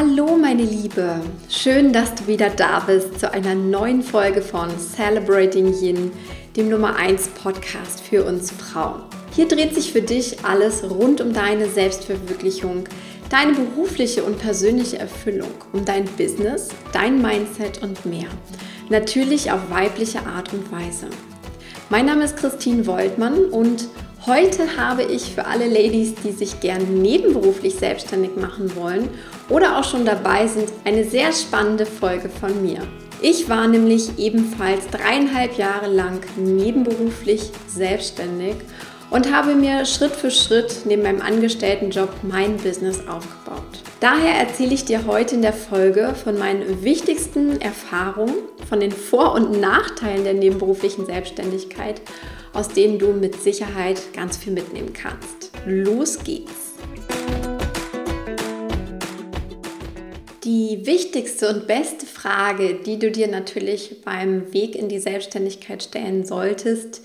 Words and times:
Hallo 0.00 0.36
meine 0.36 0.62
Liebe, 0.62 1.20
schön, 1.48 1.92
dass 1.92 2.14
du 2.14 2.28
wieder 2.28 2.50
da 2.50 2.78
bist 2.78 3.18
zu 3.18 3.32
einer 3.32 3.56
neuen 3.56 4.00
Folge 4.00 4.42
von 4.42 4.68
Celebrating 4.78 5.74
Yin, 5.82 6.12
dem 6.54 6.68
Nummer 6.68 6.94
1 6.94 7.30
Podcast 7.30 8.02
für 8.02 8.22
uns 8.22 8.52
Frauen. 8.52 9.02
Hier 9.34 9.48
dreht 9.48 9.74
sich 9.74 9.92
für 9.92 10.00
dich 10.00 10.44
alles 10.44 10.88
rund 10.88 11.20
um 11.20 11.32
deine 11.32 11.68
Selbstverwirklichung, 11.68 12.84
deine 13.28 13.54
berufliche 13.54 14.22
und 14.22 14.38
persönliche 14.38 15.00
Erfüllung, 15.00 15.50
um 15.72 15.84
dein 15.84 16.04
Business, 16.04 16.68
dein 16.92 17.20
Mindset 17.20 17.82
und 17.82 18.06
mehr. 18.06 18.28
Natürlich 18.90 19.50
auf 19.50 19.68
weibliche 19.68 20.24
Art 20.24 20.52
und 20.52 20.70
Weise. 20.70 21.08
Mein 21.90 22.06
Name 22.06 22.22
ist 22.22 22.36
Christine 22.36 22.86
Woltmann 22.86 23.46
und 23.46 23.88
Heute 24.26 24.76
habe 24.76 25.04
ich 25.04 25.32
für 25.32 25.46
alle 25.46 25.68
Ladies, 25.68 26.14
die 26.16 26.32
sich 26.32 26.60
gern 26.60 27.00
nebenberuflich 27.00 27.76
selbstständig 27.76 28.36
machen 28.36 28.76
wollen 28.76 29.08
oder 29.48 29.78
auch 29.78 29.84
schon 29.84 30.04
dabei 30.04 30.46
sind, 30.46 30.68
eine 30.84 31.04
sehr 31.04 31.32
spannende 31.32 31.86
Folge 31.86 32.28
von 32.28 32.62
mir. 32.62 32.80
Ich 33.20 33.48
war 33.48 33.66
nämlich 33.66 34.18
ebenfalls 34.18 34.86
dreieinhalb 34.88 35.58
Jahre 35.58 35.88
lang 35.88 36.20
nebenberuflich 36.36 37.50
selbstständig 37.66 38.56
und 39.10 39.32
habe 39.32 39.54
mir 39.54 39.86
Schritt 39.86 40.12
für 40.12 40.30
Schritt 40.30 40.82
neben 40.84 41.02
meinem 41.02 41.22
Angestelltenjob 41.22 42.10
mein 42.22 42.56
Business 42.58 43.00
aufgebaut. 43.08 43.82
Daher 44.00 44.34
erzähle 44.38 44.74
ich 44.74 44.84
dir 44.84 45.06
heute 45.06 45.34
in 45.34 45.42
der 45.42 45.52
Folge 45.52 46.14
von 46.22 46.38
meinen 46.38 46.84
wichtigsten 46.84 47.60
Erfahrungen, 47.60 48.34
von 48.68 48.78
den 48.78 48.92
Vor- 48.92 49.34
und 49.34 49.60
Nachteilen 49.60 50.22
der 50.22 50.34
nebenberuflichen 50.34 51.06
Selbstständigkeit 51.06 52.00
aus 52.52 52.68
denen 52.68 52.98
du 52.98 53.12
mit 53.12 53.40
Sicherheit 53.40 54.12
ganz 54.12 54.36
viel 54.36 54.52
mitnehmen 54.52 54.92
kannst. 54.92 55.52
Los 55.66 56.18
geht's! 56.24 56.74
Die 60.48 60.86
wichtigste 60.86 61.50
und 61.50 61.66
beste 61.66 62.06
Frage, 62.06 62.78
die 62.86 62.98
du 62.98 63.10
dir 63.10 63.28
natürlich 63.28 63.96
beim 64.02 64.50
Weg 64.54 64.76
in 64.76 64.88
die 64.88 64.98
Selbstständigkeit 64.98 65.82
stellen 65.82 66.24
solltest, 66.24 67.02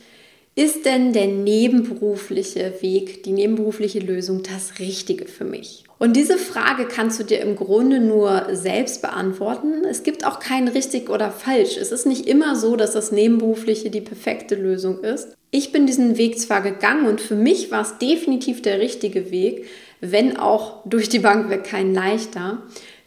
ist 0.55 0.85
denn 0.85 1.11
der 1.11 1.27
nebenberufliche 1.27 2.75
Weg, 2.79 3.23
die 3.23 3.33
nebenberufliche 3.33 3.99
Lösung 3.99 4.43
das 4.43 4.79
Richtige 4.79 5.25
für 5.25 5.43
mich? 5.43 5.83
Und 5.99 6.15
diese 6.15 6.37
Frage 6.37 6.85
kannst 6.85 7.19
du 7.19 7.25
dir 7.25 7.41
im 7.41 7.57
Grunde 7.57 7.99
nur 7.99 8.47
selbst 8.53 9.01
beantworten. 9.01 9.83
Es 9.89 10.03
gibt 10.03 10.25
auch 10.25 10.39
kein 10.39 10.69
richtig 10.69 11.09
oder 11.09 11.29
falsch. 11.29 11.75
Es 11.75 11.91
ist 11.91 12.05
nicht 12.05 12.25
immer 12.25 12.55
so, 12.55 12.77
dass 12.77 12.93
das 12.93 13.11
Nebenberufliche 13.11 13.89
die 13.89 13.99
perfekte 13.99 14.55
Lösung 14.55 15.03
ist. 15.03 15.35
Ich 15.51 15.73
bin 15.73 15.85
diesen 15.85 16.17
Weg 16.17 16.39
zwar 16.39 16.61
gegangen 16.61 17.07
und 17.07 17.19
für 17.19 17.35
mich 17.35 17.71
war 17.71 17.81
es 17.81 17.97
definitiv 17.97 18.61
der 18.61 18.79
richtige 18.79 19.31
Weg, 19.31 19.65
wenn 19.99 20.37
auch 20.37 20.81
durch 20.85 21.09
die 21.09 21.19
Bank 21.19 21.49
weg 21.49 21.65
kein 21.65 21.93
leichter. 21.93 22.63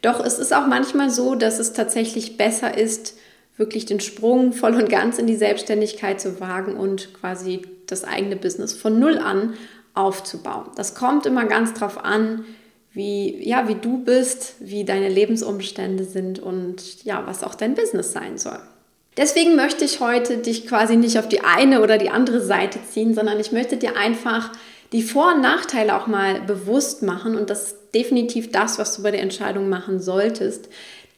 Doch 0.06 0.24
es 0.24 0.38
ist 0.38 0.54
auch 0.54 0.68
manchmal 0.68 1.10
so, 1.10 1.34
dass 1.34 1.58
es 1.58 1.72
tatsächlich 1.72 2.36
besser 2.36 2.78
ist, 2.78 3.14
wirklich 3.56 3.86
den 3.86 3.98
Sprung 3.98 4.52
voll 4.52 4.76
und 4.76 4.88
ganz 4.88 5.18
in 5.18 5.26
die 5.26 5.34
Selbstständigkeit 5.34 6.20
zu 6.20 6.38
wagen 6.38 6.76
und 6.76 7.12
quasi 7.12 7.62
das 7.88 8.04
eigene 8.04 8.36
Business 8.36 8.72
von 8.72 9.00
null 9.00 9.18
an 9.18 9.54
aufzubauen. 9.94 10.66
Das 10.76 10.94
kommt 10.94 11.26
immer 11.26 11.44
ganz 11.46 11.74
drauf 11.74 12.04
an, 12.04 12.44
wie, 12.92 13.36
ja, 13.48 13.66
wie 13.66 13.74
du 13.74 13.98
bist, 13.98 14.54
wie 14.60 14.84
deine 14.84 15.08
Lebensumstände 15.08 16.04
sind 16.04 16.38
und 16.38 17.02
ja, 17.02 17.24
was 17.26 17.42
auch 17.42 17.56
dein 17.56 17.74
Business 17.74 18.12
sein 18.12 18.38
soll. 18.38 18.60
Deswegen 19.16 19.56
möchte 19.56 19.84
ich 19.84 19.98
heute 19.98 20.38
dich 20.38 20.68
quasi 20.68 20.94
nicht 20.94 21.18
auf 21.18 21.26
die 21.26 21.40
eine 21.40 21.82
oder 21.82 21.98
die 21.98 22.10
andere 22.10 22.40
Seite 22.40 22.78
ziehen, 22.92 23.12
sondern 23.12 23.40
ich 23.40 23.50
möchte 23.50 23.76
dir 23.76 23.96
einfach 23.96 24.52
die 24.92 25.02
Vor- 25.02 25.34
und 25.34 25.42
Nachteile 25.42 25.96
auch 25.96 26.06
mal 26.06 26.40
bewusst 26.40 27.02
machen 27.02 27.36
und 27.36 27.50
das 27.50 27.68
ist 27.68 27.76
definitiv 27.94 28.52
das, 28.52 28.78
was 28.78 28.96
du 28.96 29.02
bei 29.02 29.10
der 29.10 29.22
Entscheidung 29.22 29.68
machen 29.68 30.00
solltest. 30.00 30.68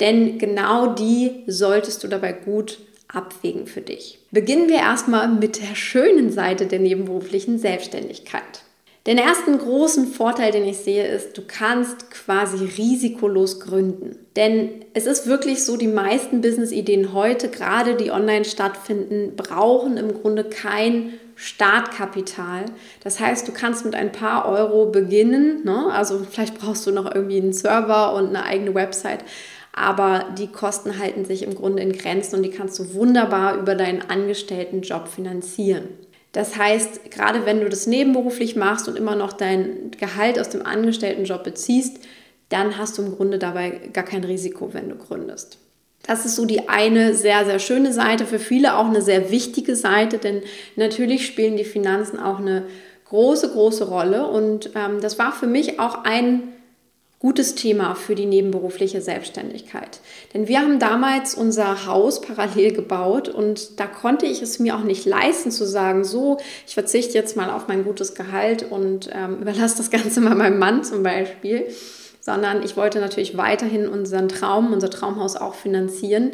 Denn 0.00 0.38
genau 0.38 0.94
die 0.94 1.42
solltest 1.46 2.04
du 2.04 2.08
dabei 2.08 2.32
gut 2.32 2.78
abwägen 3.08 3.66
für 3.66 3.80
dich. 3.80 4.20
Beginnen 4.30 4.68
wir 4.68 4.76
erstmal 4.76 5.28
mit 5.28 5.60
der 5.60 5.74
schönen 5.74 6.30
Seite 6.30 6.66
der 6.66 6.78
nebenberuflichen 6.78 7.58
Selbstständigkeit. 7.58 8.62
Den 9.06 9.16
ersten 9.16 9.56
großen 9.56 10.08
Vorteil, 10.08 10.52
den 10.52 10.66
ich 10.66 10.76
sehe, 10.76 11.06
ist, 11.06 11.38
du 11.38 11.42
kannst 11.46 12.10
quasi 12.10 12.62
risikolos 12.76 13.58
gründen. 13.58 14.18
Denn 14.36 14.84
es 14.92 15.06
ist 15.06 15.26
wirklich 15.26 15.64
so, 15.64 15.78
die 15.78 15.86
meisten 15.86 16.42
Business-Ideen 16.42 17.14
heute, 17.14 17.48
gerade 17.48 17.94
die 17.94 18.10
online 18.10 18.44
stattfinden, 18.44 19.34
brauchen 19.34 19.96
im 19.96 20.12
Grunde 20.12 20.44
kein 20.44 21.14
Startkapital. 21.40 22.64
Das 23.04 23.20
heißt, 23.20 23.46
du 23.46 23.52
kannst 23.52 23.84
mit 23.84 23.94
ein 23.94 24.10
paar 24.10 24.46
Euro 24.46 24.86
beginnen. 24.86 25.64
Ne? 25.64 25.86
Also 25.92 26.26
vielleicht 26.28 26.58
brauchst 26.58 26.86
du 26.86 26.90
noch 26.90 27.14
irgendwie 27.14 27.40
einen 27.40 27.52
Server 27.52 28.14
und 28.14 28.28
eine 28.28 28.44
eigene 28.44 28.74
Website 28.74 29.24
aber 29.78 30.24
die 30.36 30.48
Kosten 30.48 30.98
halten 30.98 31.24
sich 31.24 31.44
im 31.44 31.54
Grunde 31.54 31.82
in 31.82 31.92
Grenzen 31.92 32.36
und 32.36 32.42
die 32.42 32.50
kannst 32.50 32.78
du 32.78 32.94
wunderbar 32.94 33.56
über 33.56 33.76
deinen 33.76 34.02
Angestelltenjob 34.02 35.06
finanzieren. 35.06 35.88
Das 36.32 36.56
heißt, 36.56 37.10
gerade 37.10 37.46
wenn 37.46 37.60
du 37.60 37.68
das 37.68 37.86
nebenberuflich 37.86 38.56
machst 38.56 38.88
und 38.88 38.96
immer 38.96 39.14
noch 39.14 39.32
dein 39.32 39.92
Gehalt 39.98 40.38
aus 40.38 40.48
dem 40.48 40.66
Angestelltenjob 40.66 41.44
beziehst, 41.44 42.00
dann 42.48 42.76
hast 42.76 42.98
du 42.98 43.02
im 43.02 43.16
Grunde 43.16 43.38
dabei 43.38 43.70
gar 43.92 44.04
kein 44.04 44.24
Risiko, 44.24 44.74
wenn 44.74 44.88
du 44.88 44.96
gründest. 44.96 45.58
Das 46.06 46.24
ist 46.24 46.36
so 46.36 46.46
die 46.46 46.68
eine 46.68 47.14
sehr, 47.14 47.44
sehr 47.44 47.58
schöne 47.58 47.92
Seite, 47.92 48.24
für 48.24 48.38
viele 48.38 48.76
auch 48.76 48.86
eine 48.86 49.02
sehr 49.02 49.30
wichtige 49.30 49.76
Seite, 49.76 50.18
denn 50.18 50.42
natürlich 50.76 51.26
spielen 51.26 51.56
die 51.56 51.64
Finanzen 51.64 52.18
auch 52.18 52.38
eine 52.38 52.64
große, 53.08 53.50
große 53.50 53.88
Rolle. 53.88 54.26
Und 54.26 54.70
ähm, 54.74 55.00
das 55.00 55.18
war 55.18 55.32
für 55.32 55.46
mich 55.46 55.80
auch 55.80 56.04
ein 56.04 56.54
gutes 57.20 57.56
Thema 57.56 57.96
für 57.96 58.14
die 58.14 58.26
nebenberufliche 58.26 59.00
Selbstständigkeit. 59.00 59.98
Denn 60.34 60.46
wir 60.46 60.60
haben 60.60 60.78
damals 60.78 61.34
unser 61.34 61.86
Haus 61.86 62.20
parallel 62.20 62.72
gebaut 62.72 63.28
und 63.28 63.80
da 63.80 63.86
konnte 63.86 64.26
ich 64.26 64.40
es 64.40 64.60
mir 64.60 64.76
auch 64.76 64.84
nicht 64.84 65.04
leisten 65.04 65.50
zu 65.50 65.66
sagen, 65.66 66.04
so, 66.04 66.38
ich 66.66 66.74
verzichte 66.74 67.14
jetzt 67.14 67.36
mal 67.36 67.50
auf 67.50 67.66
mein 67.66 67.82
gutes 67.82 68.14
Gehalt 68.14 68.70
und 68.70 69.10
ähm, 69.12 69.40
überlasse 69.40 69.78
das 69.78 69.90
Ganze 69.90 70.20
mal 70.20 70.36
meinem 70.36 70.60
Mann 70.60 70.84
zum 70.84 71.02
Beispiel, 71.02 71.66
sondern 72.28 72.62
ich 72.62 72.76
wollte 72.76 73.00
natürlich 73.00 73.38
weiterhin 73.38 73.88
unseren 73.88 74.28
Traum, 74.28 74.74
unser 74.74 74.90
Traumhaus 74.90 75.34
auch 75.34 75.54
finanzieren. 75.54 76.32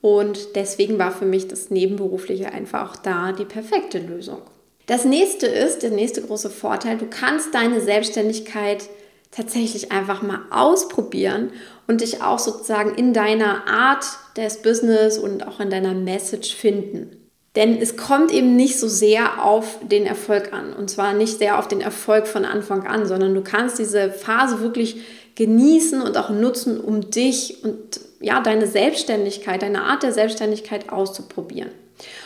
Und 0.00 0.56
deswegen 0.56 0.98
war 0.98 1.12
für 1.12 1.26
mich 1.26 1.46
das 1.46 1.70
Nebenberufliche 1.70 2.52
einfach 2.52 2.90
auch 2.90 2.96
da 2.96 3.30
die 3.30 3.44
perfekte 3.44 4.00
Lösung. 4.00 4.42
Das 4.86 5.04
nächste 5.04 5.46
ist, 5.46 5.84
der 5.84 5.90
nächste 5.90 6.22
große 6.22 6.50
Vorteil, 6.50 6.98
du 6.98 7.06
kannst 7.08 7.54
deine 7.54 7.80
Selbstständigkeit 7.80 8.88
tatsächlich 9.30 9.92
einfach 9.92 10.22
mal 10.22 10.40
ausprobieren 10.50 11.50
und 11.86 12.00
dich 12.00 12.20
auch 12.20 12.40
sozusagen 12.40 12.96
in 12.96 13.12
deiner 13.12 13.68
Art 13.68 14.06
des 14.36 14.60
Business 14.60 15.18
und 15.18 15.46
auch 15.46 15.60
in 15.60 15.70
deiner 15.70 15.94
Message 15.94 16.52
finden. 16.52 17.18
Denn 17.58 17.80
es 17.80 17.96
kommt 17.96 18.30
eben 18.30 18.54
nicht 18.54 18.78
so 18.78 18.86
sehr 18.86 19.44
auf 19.44 19.78
den 19.82 20.06
Erfolg 20.06 20.52
an. 20.52 20.72
Und 20.74 20.90
zwar 20.90 21.12
nicht 21.12 21.38
sehr 21.38 21.58
auf 21.58 21.66
den 21.66 21.80
Erfolg 21.80 22.28
von 22.28 22.44
Anfang 22.44 22.86
an, 22.86 23.04
sondern 23.04 23.34
du 23.34 23.42
kannst 23.42 23.80
diese 23.80 24.10
Phase 24.10 24.60
wirklich 24.60 25.00
genießen 25.38 26.02
und 26.02 26.16
auch 26.16 26.30
nutzen, 26.30 26.80
um 26.80 27.12
dich 27.12 27.62
und 27.62 28.00
ja, 28.20 28.40
deine 28.40 28.66
Selbstständigkeit, 28.66 29.62
deine 29.62 29.82
Art 29.82 30.02
der 30.02 30.12
Selbstständigkeit 30.12 30.90
auszuprobieren. 30.90 31.70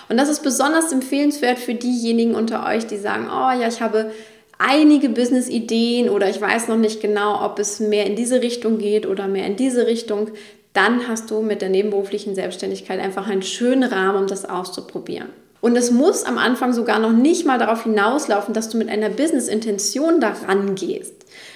Und 0.08 0.16
das 0.16 0.30
ist 0.30 0.42
besonders 0.42 0.92
empfehlenswert 0.92 1.58
für 1.58 1.74
diejenigen 1.74 2.34
unter 2.34 2.66
euch, 2.66 2.86
die 2.86 2.96
sagen, 2.96 3.26
oh 3.26 3.60
ja, 3.60 3.68
ich 3.68 3.82
habe 3.82 4.12
einige 4.58 5.10
Business-Ideen 5.10 6.08
oder 6.08 6.30
ich 6.30 6.40
weiß 6.40 6.68
noch 6.68 6.78
nicht 6.78 7.02
genau, 7.02 7.44
ob 7.44 7.58
es 7.58 7.80
mehr 7.80 8.06
in 8.06 8.16
diese 8.16 8.40
Richtung 8.40 8.78
geht 8.78 9.04
oder 9.04 9.28
mehr 9.28 9.46
in 9.46 9.56
diese 9.56 9.86
Richtung, 9.86 10.30
dann 10.72 11.06
hast 11.06 11.30
du 11.30 11.42
mit 11.42 11.60
der 11.60 11.68
nebenberuflichen 11.68 12.34
Selbstständigkeit 12.34 12.98
einfach 12.98 13.28
einen 13.28 13.42
schönen 13.42 13.84
Rahmen, 13.84 14.22
um 14.22 14.26
das 14.26 14.48
auszuprobieren. 14.48 15.28
Und 15.62 15.76
es 15.76 15.92
muss 15.92 16.24
am 16.24 16.38
Anfang 16.38 16.72
sogar 16.72 16.98
noch 16.98 17.12
nicht 17.12 17.46
mal 17.46 17.56
darauf 17.56 17.84
hinauslaufen, 17.84 18.52
dass 18.52 18.68
du 18.68 18.76
mit 18.76 18.88
einer 18.88 19.08
Business-Intention 19.08 20.20
daran 20.20 20.74
gehst. 20.74 21.14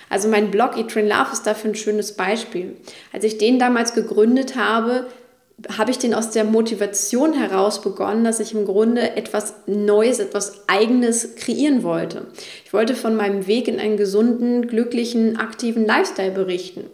Also 0.08 0.28
mein 0.28 0.52
Blog 0.52 0.78
Eat 0.78 0.94
Love 0.94 1.32
ist 1.32 1.44
dafür 1.44 1.72
ein 1.72 1.74
schönes 1.74 2.12
Beispiel. 2.12 2.76
Als 3.12 3.24
ich 3.24 3.36
den 3.36 3.58
damals 3.58 3.94
gegründet 3.94 4.54
habe, 4.54 5.08
habe 5.76 5.90
ich 5.90 5.98
den 5.98 6.14
aus 6.14 6.30
der 6.30 6.44
Motivation 6.44 7.32
heraus 7.32 7.82
begonnen, 7.82 8.22
dass 8.22 8.38
ich 8.38 8.54
im 8.54 8.64
Grunde 8.64 9.16
etwas 9.16 9.54
Neues, 9.66 10.20
etwas 10.20 10.68
Eigenes 10.68 11.34
kreieren 11.34 11.82
wollte. 11.82 12.28
Ich 12.64 12.72
wollte 12.72 12.94
von 12.94 13.16
meinem 13.16 13.48
Weg 13.48 13.66
in 13.66 13.80
einen 13.80 13.96
gesunden, 13.96 14.68
glücklichen, 14.68 15.36
aktiven 15.36 15.84
Lifestyle 15.84 16.30
berichten. 16.30 16.84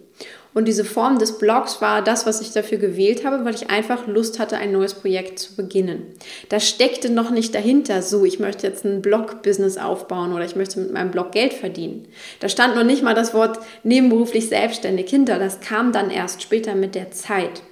Und 0.54 0.66
diese 0.66 0.84
Form 0.84 1.18
des 1.18 1.38
Blogs 1.38 1.80
war 1.80 2.02
das, 2.02 2.26
was 2.26 2.40
ich 2.40 2.52
dafür 2.52 2.78
gewählt 2.78 3.24
habe, 3.24 3.44
weil 3.44 3.54
ich 3.54 3.70
einfach 3.70 4.06
Lust 4.06 4.38
hatte, 4.38 4.58
ein 4.58 4.72
neues 4.72 4.94
Projekt 4.94 5.38
zu 5.38 5.56
beginnen. 5.56 6.06
Da 6.50 6.60
steckte 6.60 7.10
noch 7.10 7.30
nicht 7.30 7.54
dahinter, 7.54 8.02
so, 8.02 8.24
ich 8.24 8.38
möchte 8.38 8.66
jetzt 8.66 8.84
ein 8.84 9.00
Blog-Business 9.00 9.78
aufbauen 9.78 10.32
oder 10.32 10.44
ich 10.44 10.56
möchte 10.56 10.80
mit 10.80 10.92
meinem 10.92 11.10
Blog 11.10 11.32
Geld 11.32 11.54
verdienen. 11.54 12.06
Da 12.40 12.48
stand 12.48 12.76
noch 12.76 12.84
nicht 12.84 13.02
mal 13.02 13.14
das 13.14 13.32
Wort 13.32 13.60
nebenberuflich 13.82 14.48
selbstständig 14.48 15.08
hinter. 15.08 15.38
Das 15.38 15.60
kam 15.60 15.92
dann 15.92 16.10
erst 16.10 16.42
später 16.42 16.74
mit 16.74 16.94
der 16.94 17.10
Zeit. 17.10 17.62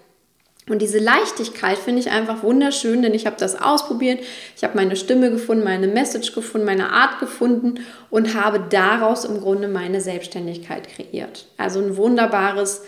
Und 0.69 0.83
diese 0.83 0.99
Leichtigkeit 0.99 1.79
finde 1.79 2.01
ich 2.01 2.11
einfach 2.11 2.43
wunderschön, 2.43 3.03
denn 3.03 3.15
ich 3.15 3.27
habe 3.27 3.37
das 3.39 3.61
ausprobiert, 3.61 4.21
ich 4.57 4.63
habe 4.63 4.77
meine 4.77 4.95
Stimme 4.95 5.31
gefunden, 5.31 5.65
meine 5.65 5.89
Message 5.89 6.33
gefunden, 6.33 6.67
meine 6.67 6.93
Art 6.93 7.19
gefunden 7.19 7.81
und 8.11 8.35
habe 8.35 8.63
daraus 8.69 9.25
im 9.25 9.41
Grunde 9.41 9.69
meine 9.69 10.01
Selbstständigkeit 10.01 10.89
kreiert. 10.89 11.47
Also 11.57 11.81
ein 11.81 11.97
wunderbares 11.97 12.83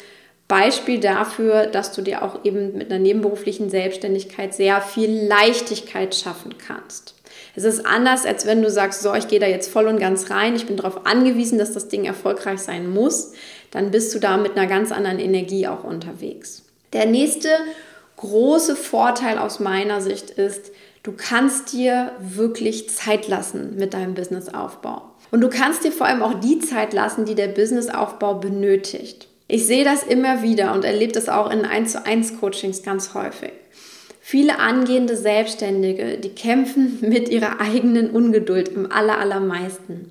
Beispiel 0.49 1.01
dafür, 1.01 1.67
dass 1.67 1.93
du 1.93 2.03
dir 2.03 2.23
auch 2.23 2.45
eben 2.45 2.77
mit 2.77 2.91
einer 2.91 3.01
nebenberuflichen 3.01 3.71
Selbstständigkeit 3.71 4.55
sehr 4.55 4.81
viel 4.83 5.27
Leichtigkeit 5.27 6.15
schaffen 6.15 6.59
kannst. 6.59 7.15
Es 7.55 7.65
ist 7.65 7.87
anders, 7.87 8.27
als 8.27 8.47
wenn 8.47 8.63
du 8.63 8.71
sagst, 8.71 9.03
so, 9.03 9.15
ich 9.15 9.29
gehe 9.29 9.41
da 9.41 9.47
jetzt 9.47 9.71
voll 9.71 9.87
und 9.87 9.99
ganz 9.99 10.31
rein, 10.31 10.55
ich 10.55 10.67
bin 10.67 10.77
darauf 10.77 11.07
angewiesen, 11.07 11.59
dass 11.59 11.73
das 11.73 11.89
Ding 11.89 12.05
erfolgreich 12.05 12.61
sein 12.61 12.89
muss, 12.89 13.33
dann 13.71 13.91
bist 13.91 14.15
du 14.15 14.19
da 14.19 14.37
mit 14.37 14.57
einer 14.57 14.67
ganz 14.67 14.93
anderen 14.93 15.19
Energie 15.19 15.67
auch 15.67 15.85
unterwegs. 15.85 16.63
Der 16.93 17.07
nächste 17.07 17.49
große 18.17 18.77
Vorteil 18.77 19.39
aus 19.39 19.61
meiner 19.61 20.01
Sicht 20.01 20.31
ist, 20.31 20.71
du 21.03 21.13
kannst 21.13 21.73
dir 21.73 22.13
wirklich 22.21 22.91
Zeit 22.91 23.29
lassen 23.29 23.77
mit 23.77 23.95
deinem 23.95 24.15
Businessaufbau. 24.15 25.03
Und 25.31 25.41
du 25.41 25.49
kannst 25.49 25.85
dir 25.85 25.93
vor 25.93 26.07
allem 26.07 26.23
auch 26.23 26.35
die 26.35 26.59
Zeit 26.59 26.93
lassen, 26.93 27.25
die 27.25 27.35
der 27.35 27.49
Businessaufbau 27.49 28.35
benötigt. 28.35 29.29
Ich 29.49 29.67
sehe 29.67 29.85
das 29.85 30.03
immer 30.03 30.43
wieder 30.43 30.73
und 30.73 30.85
erlebe 30.85 31.13
das 31.13 31.29
auch 31.29 31.51
in 31.51 31.65
1 31.65 31.93
zu 31.93 32.07
1 32.07 32.39
Coachings 32.39 32.83
ganz 32.83 33.15
häufig. 33.15 33.53
Viele 34.21 34.61
angehende 34.61 35.17
Selbstständige, 35.17 36.19
die 36.19 36.29
kämpfen 36.31 36.99
mit 37.03 37.29
ihrer 37.29 37.61
eigenen 37.61 38.11
Ungeduld 38.11 38.69
im 38.69 38.91
allermeisten. 38.93 40.11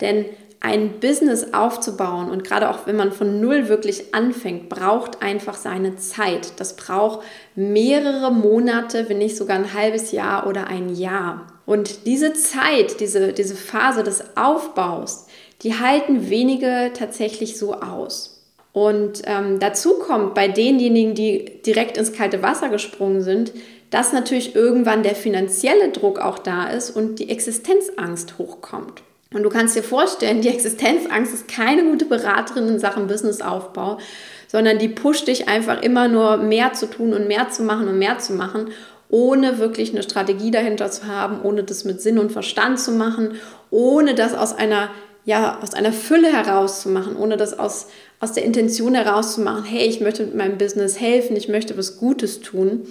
Denn 0.00 0.26
ein 0.60 0.98
Business 1.00 1.54
aufzubauen 1.54 2.30
und 2.30 2.42
gerade 2.42 2.68
auch 2.68 2.86
wenn 2.86 2.96
man 2.96 3.12
von 3.12 3.40
Null 3.40 3.68
wirklich 3.68 4.12
anfängt, 4.14 4.68
braucht 4.68 5.22
einfach 5.22 5.54
seine 5.54 5.96
Zeit. 5.96 6.52
Das 6.56 6.74
braucht 6.74 7.24
mehrere 7.54 8.32
Monate, 8.32 9.08
wenn 9.08 9.18
nicht 9.18 9.36
sogar 9.36 9.56
ein 9.56 9.72
halbes 9.72 10.10
Jahr 10.10 10.46
oder 10.48 10.66
ein 10.66 10.94
Jahr. 10.94 11.46
Und 11.64 12.06
diese 12.06 12.32
Zeit, 12.32 13.00
diese, 13.00 13.32
diese 13.32 13.54
Phase 13.54 14.02
des 14.02 14.36
Aufbaus, 14.36 15.26
die 15.62 15.78
halten 15.78 16.28
wenige 16.28 16.92
tatsächlich 16.92 17.56
so 17.56 17.74
aus. 17.74 18.42
Und 18.72 19.22
ähm, 19.26 19.58
dazu 19.60 19.98
kommt 19.98 20.34
bei 20.34 20.48
denjenigen, 20.48 21.14
die 21.14 21.62
direkt 21.64 21.96
ins 21.96 22.12
kalte 22.12 22.42
Wasser 22.42 22.68
gesprungen 22.68 23.22
sind, 23.22 23.52
dass 23.90 24.12
natürlich 24.12 24.54
irgendwann 24.54 25.02
der 25.02 25.14
finanzielle 25.14 25.90
Druck 25.90 26.20
auch 26.20 26.38
da 26.38 26.68
ist 26.68 26.90
und 26.90 27.18
die 27.18 27.30
Existenzangst 27.30 28.38
hochkommt. 28.38 29.02
Und 29.32 29.42
du 29.42 29.50
kannst 29.50 29.76
dir 29.76 29.82
vorstellen, 29.82 30.40
die 30.40 30.48
Existenzangst 30.48 31.34
ist 31.34 31.48
keine 31.48 31.84
gute 31.84 32.06
Beraterin 32.06 32.68
in 32.68 32.78
Sachen 32.78 33.06
Businessaufbau, 33.06 33.98
sondern 34.46 34.78
die 34.78 34.88
pusht 34.88 35.28
dich 35.28 35.48
einfach 35.48 35.82
immer 35.82 36.08
nur 36.08 36.38
mehr 36.38 36.72
zu 36.72 36.86
tun 36.86 37.12
und 37.12 37.28
mehr 37.28 37.50
zu 37.50 37.62
machen 37.62 37.88
und 37.88 37.98
mehr 37.98 38.18
zu 38.18 38.32
machen, 38.32 38.70
ohne 39.10 39.58
wirklich 39.58 39.92
eine 39.92 40.02
Strategie 40.02 40.50
dahinter 40.50 40.90
zu 40.90 41.06
haben, 41.06 41.42
ohne 41.42 41.62
das 41.62 41.84
mit 41.84 42.00
Sinn 42.00 42.18
und 42.18 42.32
Verstand 42.32 42.80
zu 42.80 42.92
machen, 42.92 43.34
ohne 43.70 44.14
das 44.14 44.34
aus 44.34 44.56
einer 44.56 44.90
ja, 45.28 45.58
aus 45.60 45.74
einer 45.74 45.92
Fülle 45.92 46.32
herauszumachen, 46.32 47.14
ohne 47.14 47.36
das 47.36 47.58
aus, 47.58 47.88
aus 48.18 48.32
der 48.32 48.46
Intention 48.46 48.94
herauszumachen, 48.94 49.62
hey, 49.62 49.86
ich 49.86 50.00
möchte 50.00 50.24
mit 50.24 50.34
meinem 50.34 50.56
Business 50.56 50.98
helfen, 50.98 51.36
ich 51.36 51.48
möchte 51.48 51.76
was 51.76 51.98
Gutes 51.98 52.40
tun. 52.40 52.86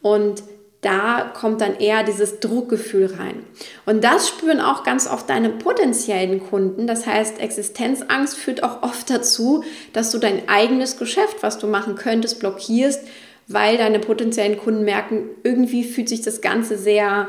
Und 0.00 0.44
da 0.80 1.30
kommt 1.34 1.60
dann 1.60 1.76
eher 1.76 2.04
dieses 2.04 2.40
Druckgefühl 2.40 3.06
rein. 3.06 3.44
Und 3.84 4.02
das 4.02 4.28
spüren 4.28 4.60
auch 4.60 4.82
ganz 4.82 5.06
oft 5.06 5.28
deine 5.28 5.50
potenziellen 5.50 6.40
Kunden. 6.40 6.86
Das 6.86 7.06
heißt, 7.06 7.38
Existenzangst 7.38 8.36
führt 8.36 8.62
auch 8.62 8.82
oft 8.82 9.10
dazu, 9.10 9.62
dass 9.92 10.10
du 10.10 10.18
dein 10.18 10.48
eigenes 10.48 10.96
Geschäft, 10.96 11.42
was 11.42 11.58
du 11.58 11.66
machen 11.66 11.96
könntest, 11.96 12.40
blockierst, 12.40 13.02
weil 13.46 13.76
deine 13.76 13.98
potenziellen 13.98 14.56
Kunden 14.58 14.84
merken, 14.84 15.28
irgendwie 15.42 15.84
fühlt 15.84 16.08
sich 16.08 16.22
das 16.22 16.40
Ganze 16.40 16.78
sehr, 16.78 17.28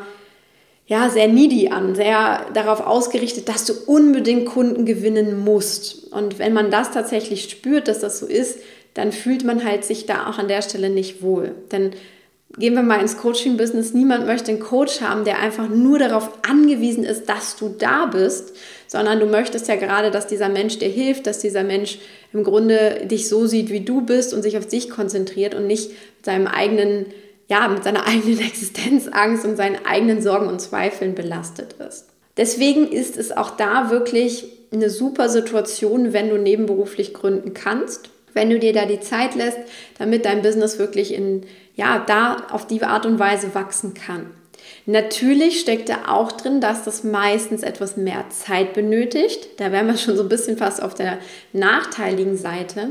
ja, 0.85 1.09
sehr 1.09 1.27
needy 1.27 1.69
an, 1.69 1.93
sehr 1.93 2.45
darauf 2.53 2.79
ausgerichtet, 2.79 3.49
dass 3.49 3.65
du 3.65 3.73
unbedingt 3.85 4.45
Kunden 4.45 4.85
gewinnen 4.85 5.43
musst. 5.43 6.13
Und 6.13 6.39
wenn 6.39 6.53
man 6.53 6.71
das 6.71 6.91
tatsächlich 6.91 7.49
spürt, 7.49 7.89
dass 7.89 7.99
das 7.99 8.19
so 8.19 8.27
ist, 8.27 8.59
dann 8.93 9.11
fühlt 9.11 9.43
man 9.43 9.65
halt 9.65 9.83
sich 9.83 10.05
da 10.05 10.29
auch 10.29 10.37
an 10.37 10.47
der 10.47 10.61
Stelle 10.61 10.89
nicht 10.89 11.21
wohl. 11.21 11.55
Denn 11.71 11.91
gehen 12.57 12.73
wir 12.73 12.83
mal 12.83 12.99
ins 12.99 13.17
Coaching-Business. 13.17 13.93
Niemand 13.93 14.25
möchte 14.25 14.51
einen 14.51 14.59
Coach 14.59 15.01
haben, 15.01 15.23
der 15.23 15.39
einfach 15.39 15.69
nur 15.69 15.99
darauf 15.99 16.29
angewiesen 16.47 17.03
ist, 17.03 17.29
dass 17.29 17.55
du 17.55 17.69
da 17.69 18.07
bist, 18.07 18.53
sondern 18.87 19.19
du 19.19 19.25
möchtest 19.25 19.67
ja 19.67 19.75
gerade, 19.75 20.11
dass 20.11 20.27
dieser 20.27 20.49
Mensch 20.49 20.77
dir 20.79 20.89
hilft, 20.89 21.27
dass 21.27 21.39
dieser 21.39 21.63
Mensch 21.63 21.99
im 22.33 22.43
Grunde 22.43 23.05
dich 23.05 23.29
so 23.29 23.47
sieht, 23.47 23.69
wie 23.69 23.81
du 23.81 24.01
bist 24.01 24.33
und 24.33 24.41
sich 24.41 24.57
auf 24.57 24.67
dich 24.67 24.89
konzentriert 24.89 25.55
und 25.55 25.67
nicht 25.67 25.89
mit 25.89 26.25
seinem 26.25 26.47
eigenen, 26.47 27.05
ja, 27.47 27.67
mit 27.67 27.83
seiner 27.83 28.05
eigenen 28.07 28.39
Existenzangst 28.39 29.45
und 29.45 29.55
seinen 29.55 29.85
eigenen 29.85 30.21
Sorgen 30.21 30.47
und 30.47 30.59
Zweifeln 30.59 31.15
belastet 31.15 31.75
ist. 31.87 32.07
Deswegen 32.37 32.87
ist 32.87 33.17
es 33.17 33.31
auch 33.31 33.51
da 33.51 33.91
wirklich 33.91 34.45
eine 34.73 34.89
super 34.89 35.27
Situation, 35.27 36.13
wenn 36.13 36.29
du 36.29 36.37
nebenberuflich 36.37 37.13
gründen 37.13 37.53
kannst 37.53 38.09
wenn 38.33 38.49
du 38.49 38.59
dir 38.59 38.73
da 38.73 38.85
die 38.85 38.99
Zeit 38.99 39.35
lässt, 39.35 39.59
damit 39.97 40.25
dein 40.25 40.41
Business 40.41 40.79
wirklich 40.79 41.13
in, 41.13 41.45
ja, 41.75 42.03
da 42.05 42.47
auf 42.51 42.67
die 42.67 42.81
Art 42.83 43.05
und 43.05 43.19
Weise 43.19 43.53
wachsen 43.53 43.93
kann. 43.93 44.31
Natürlich 44.85 45.59
steckt 45.59 45.89
da 45.89 46.07
auch 46.07 46.31
drin, 46.31 46.61
dass 46.61 46.83
das 46.83 47.03
meistens 47.03 47.63
etwas 47.63 47.97
mehr 47.97 48.25
Zeit 48.29 48.73
benötigt. 48.73 49.47
Da 49.57 49.71
wären 49.71 49.87
wir 49.87 49.97
schon 49.97 50.17
so 50.17 50.23
ein 50.23 50.29
bisschen 50.29 50.57
fast 50.57 50.81
auf 50.81 50.93
der 50.93 51.19
nachteiligen 51.53 52.37
Seite. 52.37 52.89